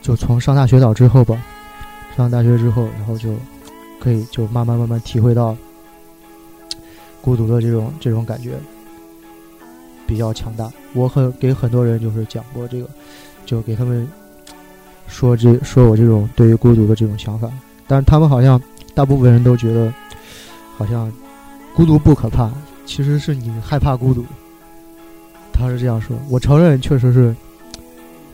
[0.00, 1.36] 就从上大学到之后吧，
[2.16, 3.34] 上大学之后，然后就
[3.98, 5.56] 可以就慢慢慢慢体会到
[7.20, 8.52] 孤独的这种这种感觉
[10.06, 10.70] 比较强大。
[10.92, 12.88] 我很给很多人就是讲过这个，
[13.44, 14.08] 就给他们
[15.08, 17.50] 说这说我这种对于孤独的这种想法，
[17.88, 18.62] 但是他们好像
[18.94, 19.92] 大部分人都觉得
[20.76, 21.12] 好像
[21.74, 22.48] 孤独不可怕，
[22.86, 24.24] 其实是你害怕孤独。
[25.52, 27.34] 他是这样说，我承认确实是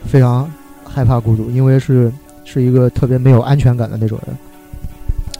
[0.05, 0.51] 非常
[0.83, 2.11] 害怕孤独，因为是
[2.43, 4.37] 是一个特别没有安全感的那种人，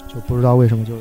[0.07, 0.93] 就不知道为什么就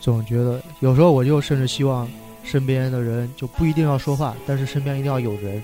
[0.00, 2.08] 总觉得有时候我就甚至希望
[2.42, 5.62] 身边的人就不一定要说话，但是身边一定要有人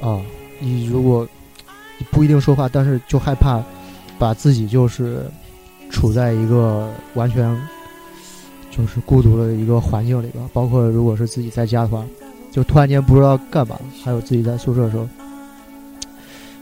[0.00, 0.20] 啊。
[0.58, 1.26] 你如果
[2.10, 3.62] 不一定说话，但是就害怕
[4.18, 5.24] 把自己就是
[5.90, 7.54] 处在一个完全
[8.70, 12.04] 就是孤独的一个环境里边，包括如果是自己在家的话。
[12.56, 15.06] 就突然间不知道干嘛，还有自己在宿舍的时候，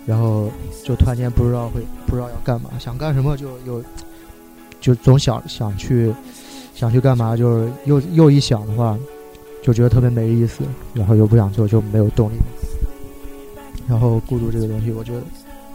[0.05, 0.51] 然后
[0.85, 3.81] 就突然间不知道会不知道要干嘛，想干什么就又
[4.81, 6.13] 就总想想去
[6.75, 8.99] 想去干嘛，就是又又一想的话，
[9.63, 10.65] 就觉得特别没意思，
[10.95, 12.35] 然后又不想做，就没有动力。
[13.87, 15.23] 然后孤独这个东西，我觉得，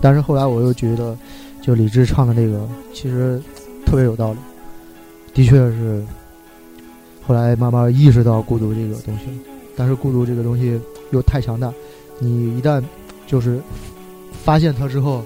[0.02, 1.18] 但是后来我又觉得，
[1.62, 3.42] 就李志唱的那个其实
[3.86, 4.40] 特别有道理，
[5.34, 6.04] 的确是
[7.26, 9.49] 后来慢慢意识到孤独这个东西了。
[9.80, 10.78] 但是孤独这个东西
[11.12, 11.74] 又太强大，
[12.18, 12.84] 你一旦
[13.26, 13.58] 就是
[14.44, 15.24] 发现它之后，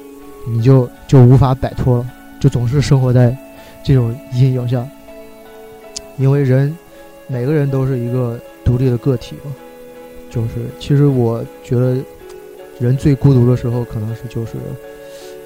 [0.48, 2.06] 你就就无法摆脱了，
[2.40, 3.36] 就总是生活在
[3.84, 4.88] 这种阴影下。
[6.20, 6.78] 因为人
[7.26, 9.52] 每个人都是一个独立的个体嘛，
[10.30, 10.50] 就是
[10.80, 11.98] 其实我觉得
[12.80, 14.52] 人最孤独的时候，可能是就是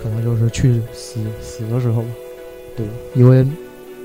[0.03, 2.10] 可能就是去死死的时候吧，
[2.76, 2.91] 对吧？
[3.16, 3.47] 因为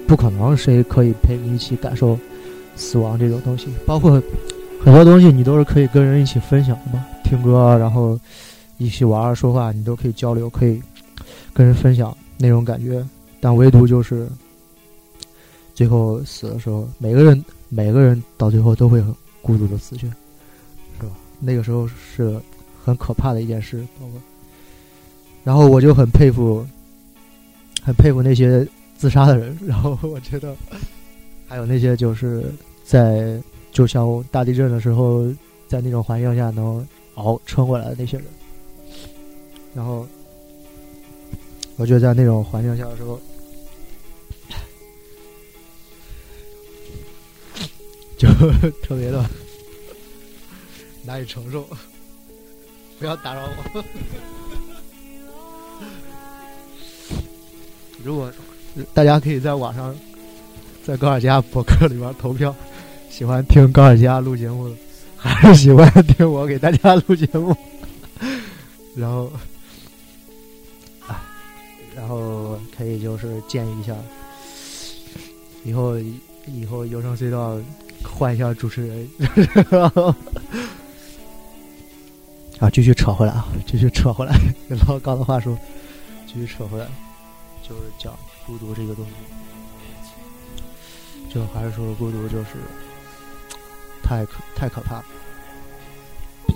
[0.06, 2.16] 不可能谁可以陪你一起感受
[2.76, 4.22] 死亡这种东西，包括。
[4.84, 8.18] 很多东西你都是可以跟人一起分享的嘛，听歌，然后
[8.78, 10.82] 一起玩、说话，你都可以交流，可以
[11.54, 13.04] 跟人分享那种感觉。
[13.40, 14.28] 但唯独就是
[15.72, 20.08] 最后死的时候，每个人每个人到最后都会很孤独的死去，
[20.98, 21.12] 是吧？
[21.38, 22.40] 那个时候是
[22.84, 23.86] 很可怕的一件事。
[24.00, 24.20] 包括，
[25.44, 26.66] 然后我就很佩服，
[27.84, 28.66] 很佩服那些
[28.98, 29.56] 自杀的人。
[29.64, 30.56] 然后我觉得
[31.46, 32.52] 还有那些就是
[32.84, 33.40] 在。
[33.72, 35.24] 就像大地震的时候，
[35.66, 38.26] 在那种环境下能熬撑过来的那些人，
[39.74, 40.06] 然后
[41.76, 43.18] 我觉得在那种环境下的时候，
[48.18, 48.28] 就
[48.82, 49.24] 特别的
[51.04, 51.66] 难以承受。
[52.98, 53.82] 不要打扰我。
[58.04, 58.30] 如果
[58.94, 59.96] 大家可以在网上，
[60.84, 62.54] 在高尔佳博客里边投票。
[63.12, 64.74] 喜欢听高尔佳录节目，
[65.18, 67.54] 还是喜欢听我给大家录节目？
[68.96, 69.30] 然后，
[71.06, 71.22] 啊
[71.94, 73.94] 然后可以就是建议一下，
[75.62, 75.98] 以后
[76.46, 77.58] 以后有声隧道
[78.02, 79.06] 换一下主持人。
[82.60, 84.34] 啊，继续扯回来啊，继续扯回来。
[84.70, 85.54] 用老高的话说，
[86.26, 86.86] 继续扯回来，
[87.62, 89.10] 就是讲孤独这个东西，
[91.34, 92.46] 就还是说孤独就是。
[94.02, 95.04] 太可太可怕了！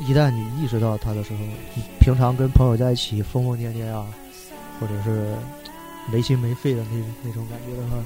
[0.07, 1.39] 一旦你意识到它的时候，
[1.75, 4.07] 你平常跟朋友在一起疯疯癫癫啊，
[4.79, 5.35] 或者是
[6.13, 7.97] 没心没肺的那那种感觉的话，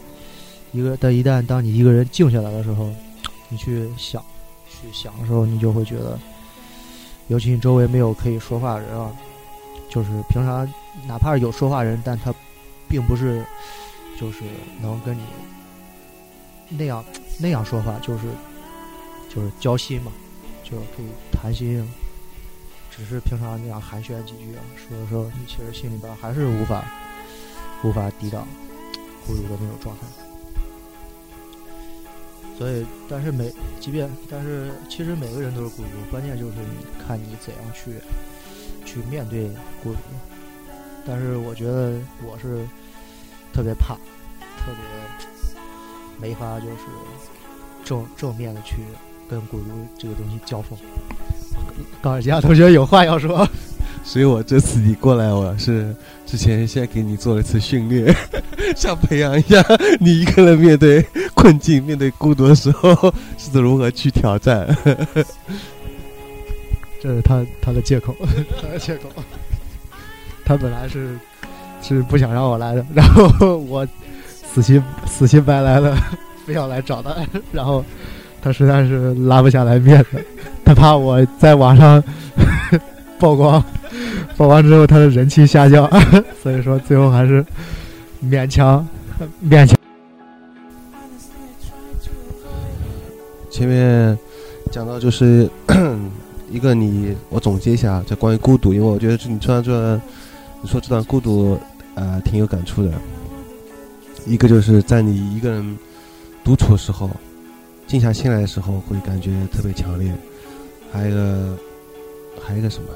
[0.73, 2.89] 一个但一旦当你一个人静下来的时候，
[3.49, 4.25] 你去想
[4.69, 6.17] 去想的时候，你就会觉得，
[7.27, 9.11] 尤其你周围没有可以说话的人啊，
[9.89, 10.73] 就是平常
[11.09, 12.33] 哪怕是有说话人，但他
[12.89, 13.45] 并不是
[14.19, 14.45] 就是
[14.81, 15.23] 能跟你
[16.69, 17.05] 那样
[17.39, 18.29] 那样说话，就是。
[19.33, 20.11] 就是交心嘛，
[20.65, 21.89] 就可以谈心，
[22.91, 26.85] 只是平常那样寒暄几句啊，说的时候，你其实心里边还是无法
[27.85, 28.47] 无法抵挡
[29.25, 30.03] 孤独的那种状态。
[32.59, 33.51] 所以，但是每
[33.81, 37.95] 即便，但是其实每个人都是孤独，关键就是你看你怎样去
[38.85, 39.49] 去面对
[39.83, 39.99] 孤独。
[41.07, 42.67] 但是我觉得我是
[43.55, 43.95] 特别怕，
[44.59, 44.77] 特别
[46.21, 46.77] 没法就是
[47.83, 48.83] 正正面的去
[49.31, 49.67] 跟孤独
[49.97, 50.77] 这个东西交锋。
[52.03, 53.49] 高尔基亚同学有话要说，
[54.03, 55.95] 所以我这次你过来，我是
[56.27, 58.13] 之前先给你做了一次训练，
[58.75, 59.65] 想培养一下
[60.01, 64.67] 你一个人面对困境、面对孤独的时候是如何去挑战。
[67.03, 68.15] 这是他他的借口，
[68.61, 69.09] 他的借口。
[70.45, 71.17] 他本来是
[71.81, 73.87] 是不想让我来的，然后我
[74.25, 75.97] 死心死心白来的
[76.45, 77.15] 非要来找他，
[77.53, 77.85] 然后
[78.43, 80.25] 他实在是拉不下来面子，
[80.65, 82.03] 他怕我在网上
[83.19, 83.63] 曝光，
[84.37, 85.89] 曝光之后他的人气下降，
[86.43, 87.45] 所以说最后还是
[88.25, 88.87] 勉强
[89.45, 89.77] 勉强。
[93.51, 94.19] 前面
[94.71, 95.49] 讲到就是
[96.51, 100.01] 一个你，我总结一下，就关于孤独，因为我觉得你说这。
[100.63, 101.59] 你说这段孤独，
[101.95, 102.93] 呃，挺有感触的。
[104.27, 105.79] 一个就是在你一个人
[106.45, 107.09] 独处的时候，
[107.91, 110.13] 静下心来的时候，会感觉特别强烈。
[110.93, 111.59] 还有一个，
[112.41, 112.89] 还有一个什么？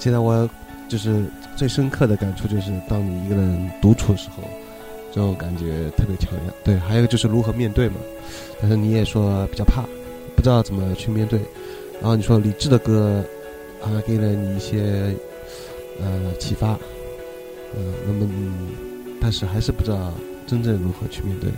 [0.00, 0.50] 现在我
[0.88, 1.24] 就是
[1.56, 4.42] 最深刻的感触，就是当你一个人独处的时候，
[5.12, 6.52] 这种感觉特别强烈。
[6.64, 7.94] 对，还有一个就是如何面对嘛。
[8.60, 9.82] 但是你也说比较怕，
[10.34, 11.38] 不知道怎么去面对。
[12.00, 13.24] 然后你说理智的歌。
[13.80, 15.14] 啊，给了你一些
[16.00, 16.76] 呃启发，
[17.76, 18.28] 嗯，那么
[19.20, 20.12] 但是还是不知道
[20.48, 21.52] 真正如何去面对。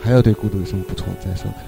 [0.00, 1.08] 还要对孤独有什么补充？
[1.24, 1.64] 再说看。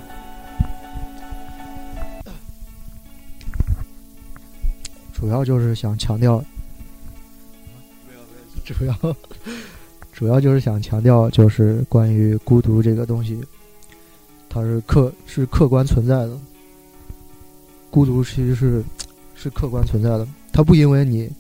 [5.13, 6.41] 主要就是想强调，
[8.65, 8.95] 主要
[10.13, 13.45] 主要就是想强调，就是关于孤独这个东西，
[14.49, 16.39] 它是客是客观存在的。
[17.91, 18.85] 孤独其实是。
[19.41, 21.31] 是客观存在的，它不因为你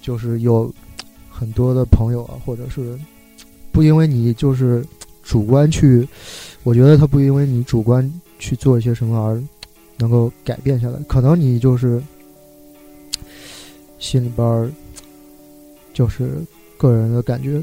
[0.00, 0.74] 就是有
[1.30, 2.98] 很多的朋友啊，或者是
[3.72, 4.84] 不因为你就是
[5.22, 6.06] 主观去，
[6.62, 8.08] 我觉得他不因为你主观
[8.38, 9.42] 去做一些什么而
[9.96, 10.98] 能够改变下来。
[11.08, 12.00] 可能你就是
[13.98, 14.70] 心里边儿
[15.94, 16.30] 就是
[16.76, 17.60] 个人的感觉，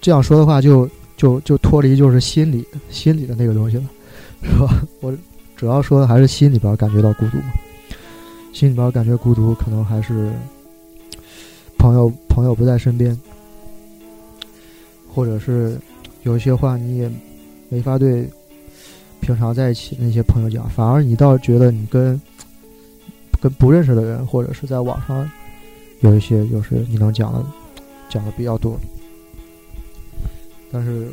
[0.00, 3.84] 这样说的话就就就脱离就是心理心理的那个东西了，
[4.42, 4.82] 是吧？
[5.00, 5.16] 我
[5.56, 7.52] 主要说的还是心里边感觉到孤独嘛。
[8.52, 10.32] 心里边感觉孤独，可能还是
[11.78, 13.14] 朋友朋友不在身边，
[15.16, 15.80] 或者是
[16.24, 17.10] 有一些话你也
[17.70, 18.28] 没法对
[19.20, 22.20] 平常在一起那些朋友讲，反而你倒觉得你跟
[23.40, 25.28] 跟不认识的人，或者是在网上
[26.00, 27.42] 有一些就是你能讲的
[28.10, 28.78] 讲的比较多。
[30.70, 31.08] 但是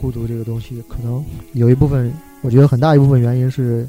[0.00, 1.22] 孤独这个东西，可能
[1.52, 3.86] 有一部分，我觉得很大一部分原因是。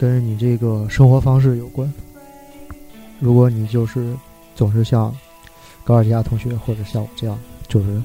[0.00, 1.92] 跟你这个生活方式有关。
[3.18, 4.14] 如果你就是
[4.54, 5.12] 总是像
[5.82, 7.36] 高尔基亚同学或者像我这样，
[7.68, 8.02] 就是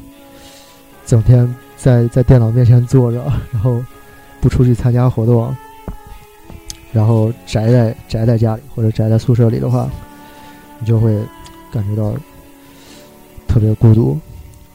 [1.05, 3.81] 整天在在电脑面前坐着，然后
[4.41, 5.55] 不出去参加活动，
[6.91, 9.89] 然后宅在宅在家里或者宅在宿舍里的话，
[10.79, 11.17] 你就会
[11.71, 12.13] 感觉到
[13.47, 14.19] 特别孤独，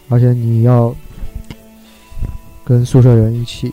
[0.08, 0.94] 而且你要
[2.64, 3.72] 跟宿舍人一起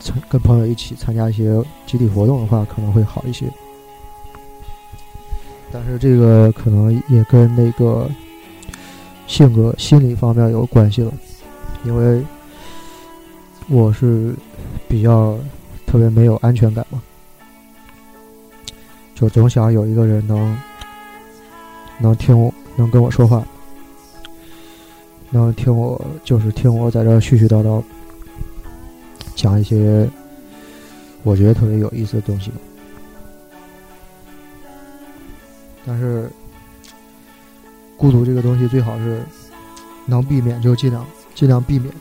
[0.00, 0.14] 参。
[0.28, 3.46] 跟朋友一起参加一些集体活动的话，可能会好一些。
[5.72, 8.08] 但是这个可能也跟那个
[9.26, 11.12] 性格、心理方面有关系了，
[11.84, 12.22] 因为
[13.68, 14.34] 我是
[14.88, 15.36] 比较
[15.86, 17.02] 特别没有安全感嘛，
[19.14, 20.56] 就总想有一个人能
[21.98, 23.44] 能听我，能跟我说话，
[25.30, 27.82] 能听我，就是听我在这絮絮叨叨。
[29.34, 30.08] 讲一些
[31.22, 32.50] 我觉得特别有意思的东西，
[35.84, 36.30] 但是
[37.96, 39.22] 孤独这个东西最好是
[40.04, 41.92] 能避免就尽量尽量避免。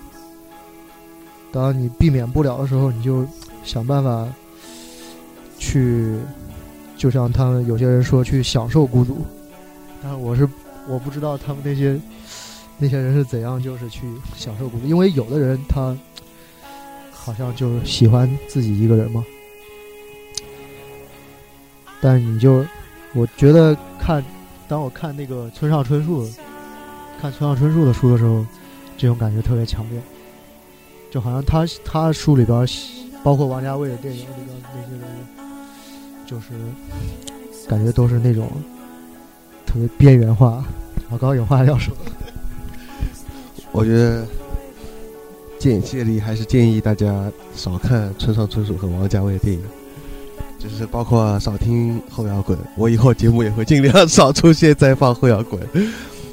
[1.52, 3.26] 当你避免不了的时候，你就
[3.64, 4.28] 想办法
[5.58, 6.20] 去，
[6.98, 9.26] 就像他们有些人说去享受孤独，
[10.04, 10.48] 但我是
[10.88, 12.00] 我不知道他们那些
[12.78, 14.02] 那些人是怎样就是去
[14.36, 15.96] 享受孤独，因为有的人他。
[17.12, 19.26] 好像就喜欢自己一个人嘛？
[22.00, 22.64] 但你就，
[23.16, 24.24] 我觉得看，
[24.68, 26.28] 当我看那个村上春树，
[27.22, 28.46] 看村上春树的书的时候，
[28.98, 30.02] 这种感觉特别强烈。
[31.12, 32.68] 就好像他他书里边，
[33.24, 36.48] 包括王家卫的电影里边那些人物，就是
[37.70, 38.50] 感觉都是那种
[39.66, 40.66] 特别边缘化。
[41.12, 41.96] 老高有话要说，
[43.72, 44.26] 我觉得
[45.60, 49.64] 建这里还是建议大家少看村上春树和王家卫的电影，
[50.68, 52.58] 就是包括少听后摇滚。
[52.76, 55.62] 我以后节目也会尽量少出现在放后摇滚，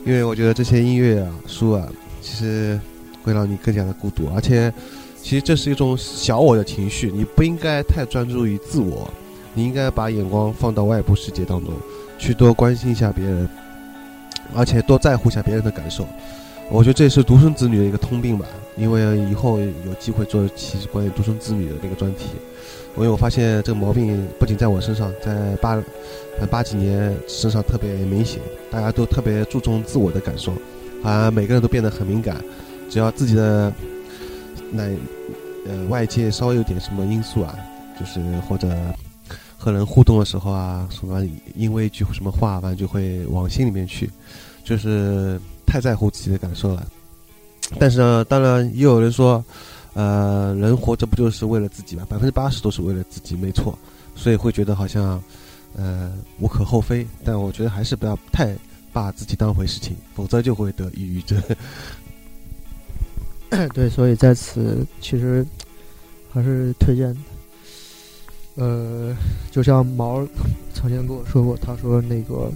[0.06, 1.86] 因为我觉得这些音乐啊、书啊，
[2.22, 2.80] 其实
[3.22, 4.72] 会让你更加的孤独，而且
[5.22, 9.08] 其实这是一种小我的情绪，你不应该太专注于自我，
[9.52, 11.74] 你应该把眼光放到外部世界当中，
[12.18, 13.46] 去多关心一下别人，
[14.54, 16.06] 而且多在乎一下别人的感受。
[16.70, 18.46] 我觉得这也是独生子女的一个通病吧，
[18.78, 22.28] 因为以后有机会做其实关于独生子女的那个专题，
[22.96, 25.82] 因为我发现这个毛病不仅在我身上，在八
[26.50, 28.40] 八几年身上特别明显，
[28.70, 30.52] 大家都特别注重自我的感受，
[31.02, 32.36] 好像每个人都变得很敏感，
[32.90, 33.72] 只要自己的
[34.70, 34.84] 那
[35.66, 37.56] 呃外界稍微有点什么因素啊，
[37.98, 38.68] 就是或者
[39.56, 44.10] 和人互动的时候啊，什么因为一句什么话，反正就会往心里面去，
[44.64, 45.40] 就是。
[45.64, 46.86] 太在乎自己的感受了，
[47.78, 49.42] 但是呢，当然也有人说，
[49.94, 52.06] 呃，人活着不就是为了自己吗？
[52.08, 53.78] 百分之八十都是为了自己，没错，
[54.14, 55.22] 所以会觉得好像，
[55.76, 57.06] 呃，无可厚非。
[57.24, 58.56] 但我觉得还是不要太
[58.92, 61.40] 把自己当回事情，否则就会得抑郁症。
[63.74, 65.46] 对，所以在此其实
[66.32, 67.14] 还是推荐，
[68.54, 69.14] 呃，
[69.50, 70.26] 就像毛
[70.72, 72.50] 曾经跟我说过，他说那个。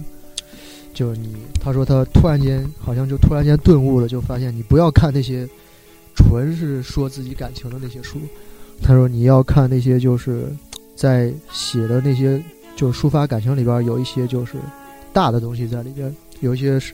[0.93, 5.47] 就你，他说他突然间好像就突然间顿悟了，就发现你不要看那些
[6.17, 8.19] 纯是说自己感情的那些书。
[8.81, 10.47] 他说你要看那些就是
[10.97, 12.43] 在写的那些
[12.75, 14.55] 就是抒发感情里边有一些就是
[15.13, 16.93] 大的东西在里边，有一些是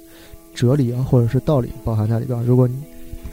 [0.53, 2.39] 哲理啊或者是道理包含在里边。
[2.43, 2.75] 如果你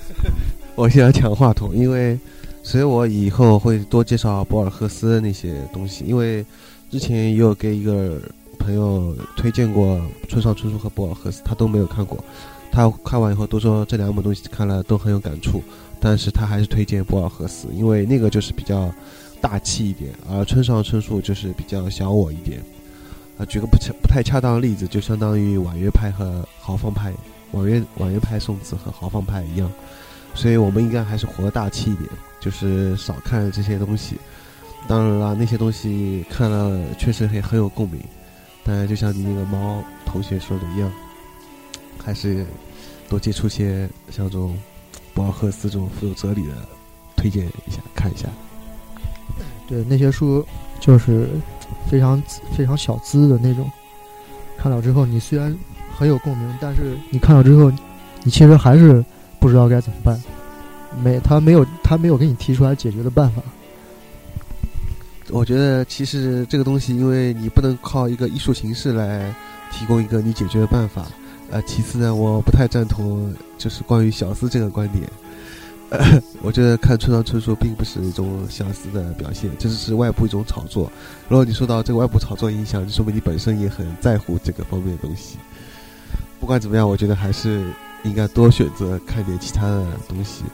[0.75, 2.19] 我现在抢话筒，因为
[2.63, 6.45] 所以我以后会多介绍博尔赫斯那些东西，因为
[6.91, 8.21] 之前也有给一个。
[8.63, 12.23] 朋友推荐过村上春树和博尔赫斯，他都没有看过。
[12.73, 15.63] 他看完以后都说这两本东西看了都很有感触，
[16.01, 18.93] 但是他还是推荐博尔赫斯，因为那个就是比较
[19.41, 22.61] 大气一点，而村上春树就是比较小我一点。
[23.39, 27.13] 啊，举个不恰不太恰当的例子，就相当于婉约派和豪放派，
[27.53, 29.71] 婉约婉约派宋词和豪放派一样。
[30.35, 32.09] 所以我们应该还是活得大气一点，
[32.39, 34.17] 就是少看这些东西。
[34.87, 38.01] 当然了，那些东西看了确实很很有共鸣。
[38.63, 40.93] 但就像你那个猫同学说的一样，
[42.03, 42.47] 还是
[43.09, 44.57] 多接触些像这种
[45.15, 46.55] 博尔赫斯这种富有哲理的，
[47.17, 48.29] 推荐一下看一下。
[49.69, 50.45] 对，那些书
[50.81, 51.29] 就是
[51.89, 52.21] 非常
[52.57, 53.71] 非常小资的那种，
[54.59, 55.57] 看到之后你虽然
[55.97, 57.71] 很有共鸣，但是你看到之后，
[58.25, 59.05] 你其实还是
[59.39, 60.21] 不知道该怎么办。
[61.05, 63.41] 没，他没有，他没有给你提出来解决的办法。
[65.29, 69.33] 我觉得其实这个东西，因为你不能靠一个艺术形式来
[69.71, 71.07] 提供一个你解决的办法。
[71.51, 75.09] 呃，其次呢，我不太赞同就是关于小资这个观点。
[76.41, 80.91] 我觉得看村上春树并不是一种小资的表现，这只是外部一种炒作。
[81.29, 85.37] 如果你受到这个外部炒作影响，就说明你本身也很在乎这个方面的东西。
[86.39, 87.65] 不管怎么样，我觉得还是
[88.05, 90.45] 应该多选择看点其他的东西，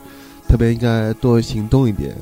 [0.49, 2.17] 特别应该多行动一点。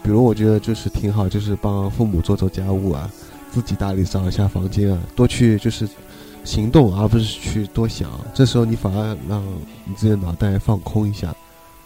[0.00, 3.10] 比如我觉得就是挺好，就是帮父母做做家务啊，
[3.50, 5.88] 自己打理扫一下房间啊，多去就是
[6.44, 8.10] 行动，而不是去多想。
[8.34, 9.42] 这时候你反而让
[9.84, 11.34] 你自己的脑袋放空一下。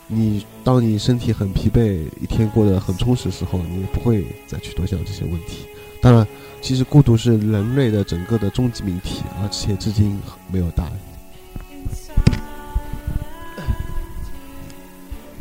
[0.09, 5.67] 你当你身体很疲惫，一天过得很充实的时候，你不会再去多想这些问题。
[6.01, 6.27] 当然，
[6.61, 10.19] 其实孤独是人类的整个的终极命题，而且至今
[10.51, 10.93] 没有答案。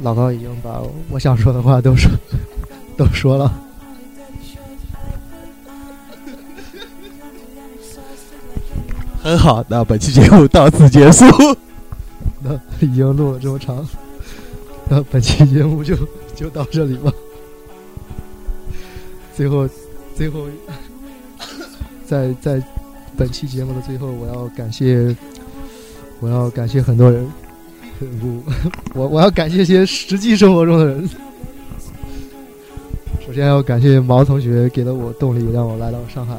[0.02, 2.10] 老高已经把我想说的话都说。
[2.98, 3.54] 都说了，
[9.26, 11.26] 很好，那本期节目到此结束。
[12.43, 13.84] 那已经录了这么长，
[14.88, 15.95] 那本期节目就
[16.35, 17.11] 就到这里吧。
[19.35, 19.68] 最后，
[20.15, 20.45] 最后，
[22.06, 22.61] 在在
[23.18, 25.15] 本期节目的最后，我要感谢，
[26.19, 27.27] 我要感谢很多人，
[28.22, 28.43] 不，
[28.93, 31.10] 我我要感谢一些实际生活中的人。
[33.26, 36.35] 首先要感谢毛同学给了我动力，让我来到上海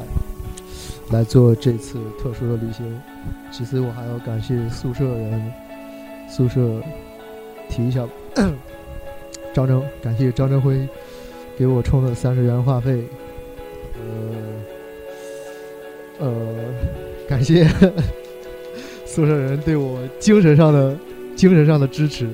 [1.11, 3.01] 来做这次特殊的旅行。
[3.51, 5.53] 其次，我还要感谢宿舍人，
[6.29, 6.81] 宿舍
[7.69, 8.07] 提一下
[9.53, 10.87] 张征，感谢张征辉
[11.57, 13.03] 给我充了三十元话费。
[16.19, 16.45] 呃呃，
[17.27, 17.67] 感谢
[19.05, 20.95] 宿舍人对我精神上的
[21.35, 22.27] 精神上的支持。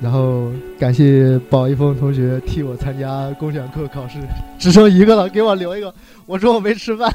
[0.00, 4.18] 然后感谢宝一峰同学替我参加公选课考试，
[4.58, 5.94] 只剩一个了，给我留一个。
[6.26, 7.10] 我说我没吃饭，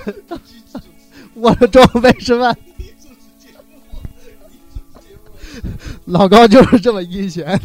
[1.34, 2.58] 我说中午没吃饭。
[6.06, 7.60] 老高就是这么阴险，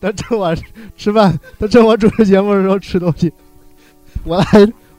[0.00, 0.54] 他趁我
[0.96, 3.32] 吃饭，他趁我主持节目的时候吃东西。
[4.24, 4.46] 我来，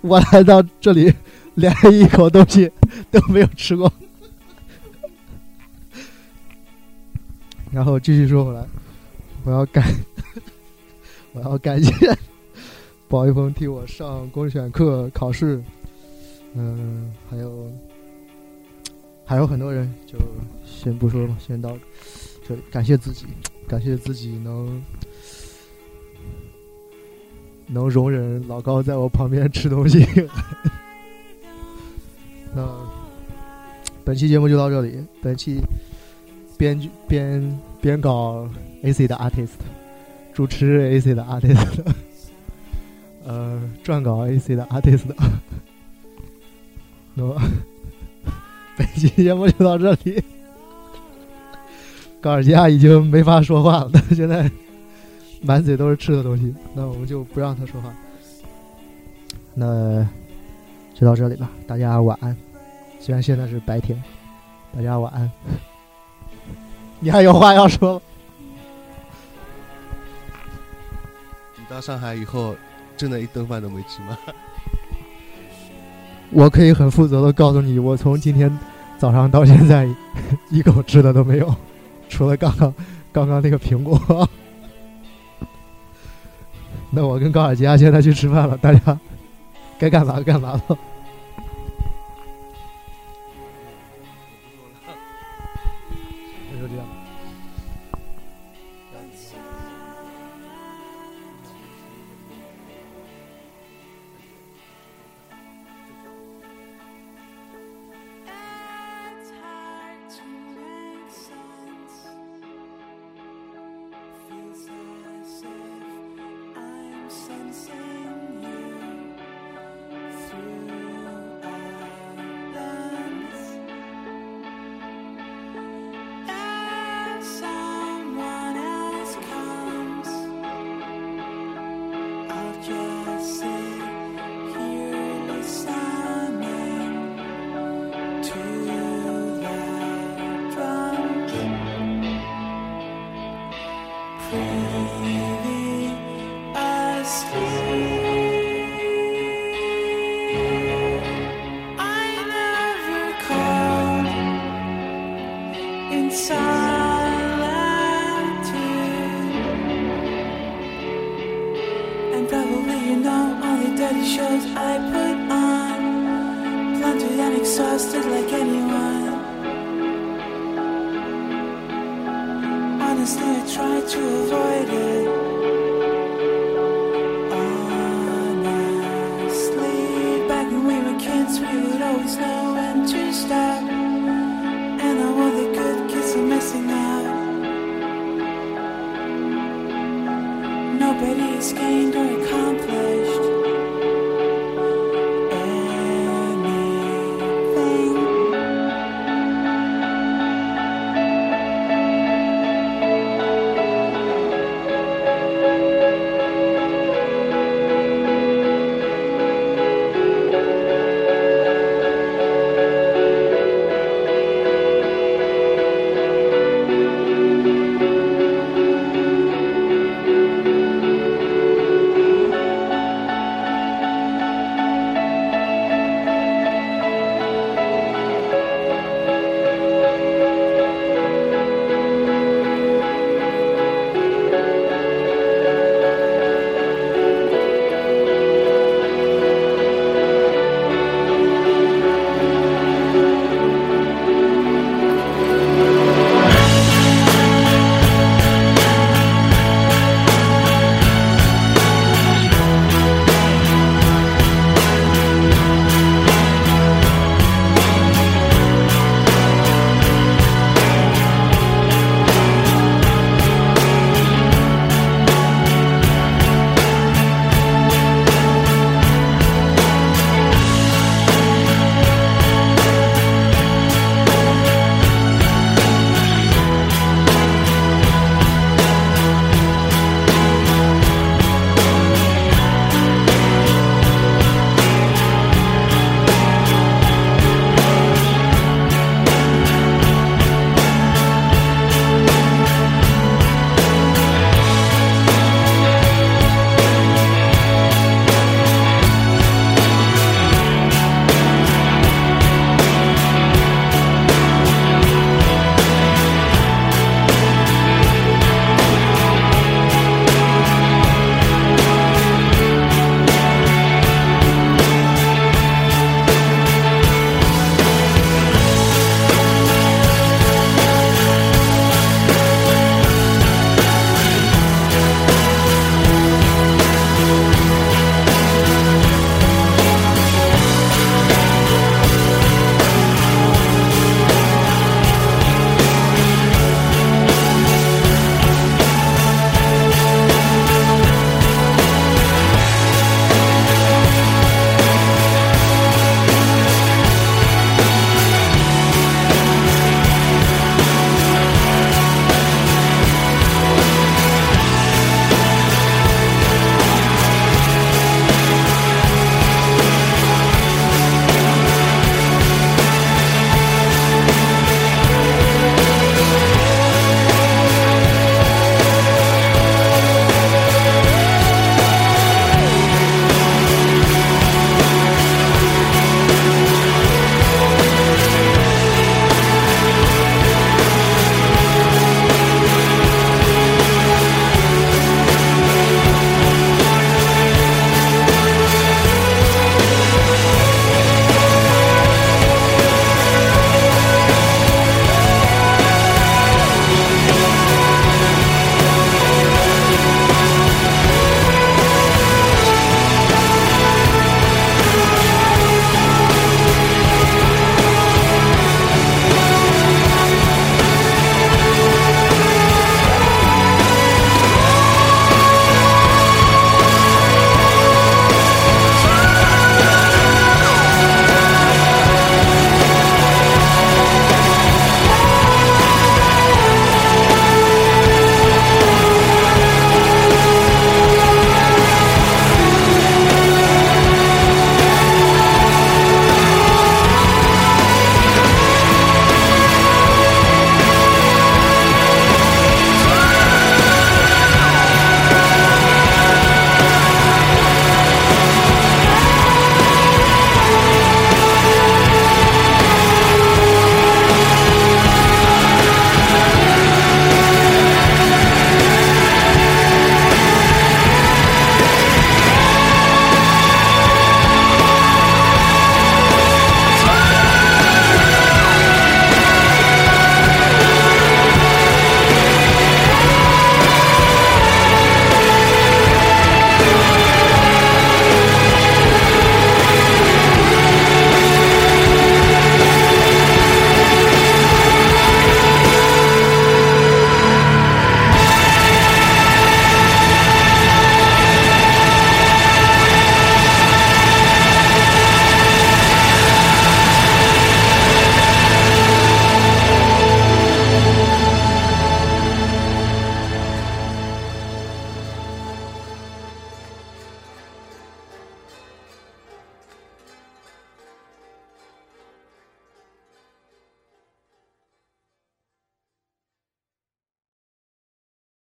[0.02, 1.14] 我来到这里，
[1.56, 2.70] 连一口东西
[3.10, 3.92] 都没有吃过。
[7.72, 8.66] 然后继续说回来，
[9.48, 9.82] 我要感，
[11.32, 12.18] 我要感谢
[13.08, 15.64] 宝一峰替我上公选课考试，
[16.54, 17.72] 嗯，还有
[19.24, 20.18] 还有很多人，就
[20.66, 21.78] 先不说了，先到
[22.46, 22.62] 这里。
[22.70, 23.26] 感谢自己，
[23.70, 24.84] 感谢自己能
[27.68, 30.06] 能容忍老高在我旁边吃东西。
[32.54, 32.68] 那
[34.04, 35.62] 本期节目就到这里，本期。
[36.58, 38.50] 编剧编编稿
[38.84, 39.56] AC 的 artist，
[40.34, 41.82] 主持 AC 的 artist，
[43.26, 45.06] 呃，撰稿 AC 的 artist。
[47.14, 47.42] 那么，
[48.78, 50.24] 本期节目就到这里。
[52.22, 54.50] 高尔基亚已经没法说话了，他 现在
[55.42, 56.54] 满嘴都是吃的东西。
[56.74, 57.94] 那我们就不让他说话。
[59.54, 60.08] 那
[60.94, 62.36] 就到这里吧，大家晚安。
[63.00, 64.02] 虽然现在是白天，
[64.76, 65.30] 大家晚安。
[67.00, 67.96] 你还有话要说？
[67.96, 68.02] 吗
[71.70, 72.56] 到上海以后，
[72.96, 74.18] 真的一顿饭都没吃吗？
[76.32, 78.52] 我可以很负责的告诉你，我从今天
[78.98, 79.88] 早上到现在
[80.50, 81.56] 一口吃的都没有，
[82.10, 82.74] 除了刚刚
[83.12, 84.00] 刚刚那个苹果。
[86.90, 89.00] 那我跟高尔基亚现在去吃饭了，大家
[89.78, 90.78] 该干嘛干嘛了。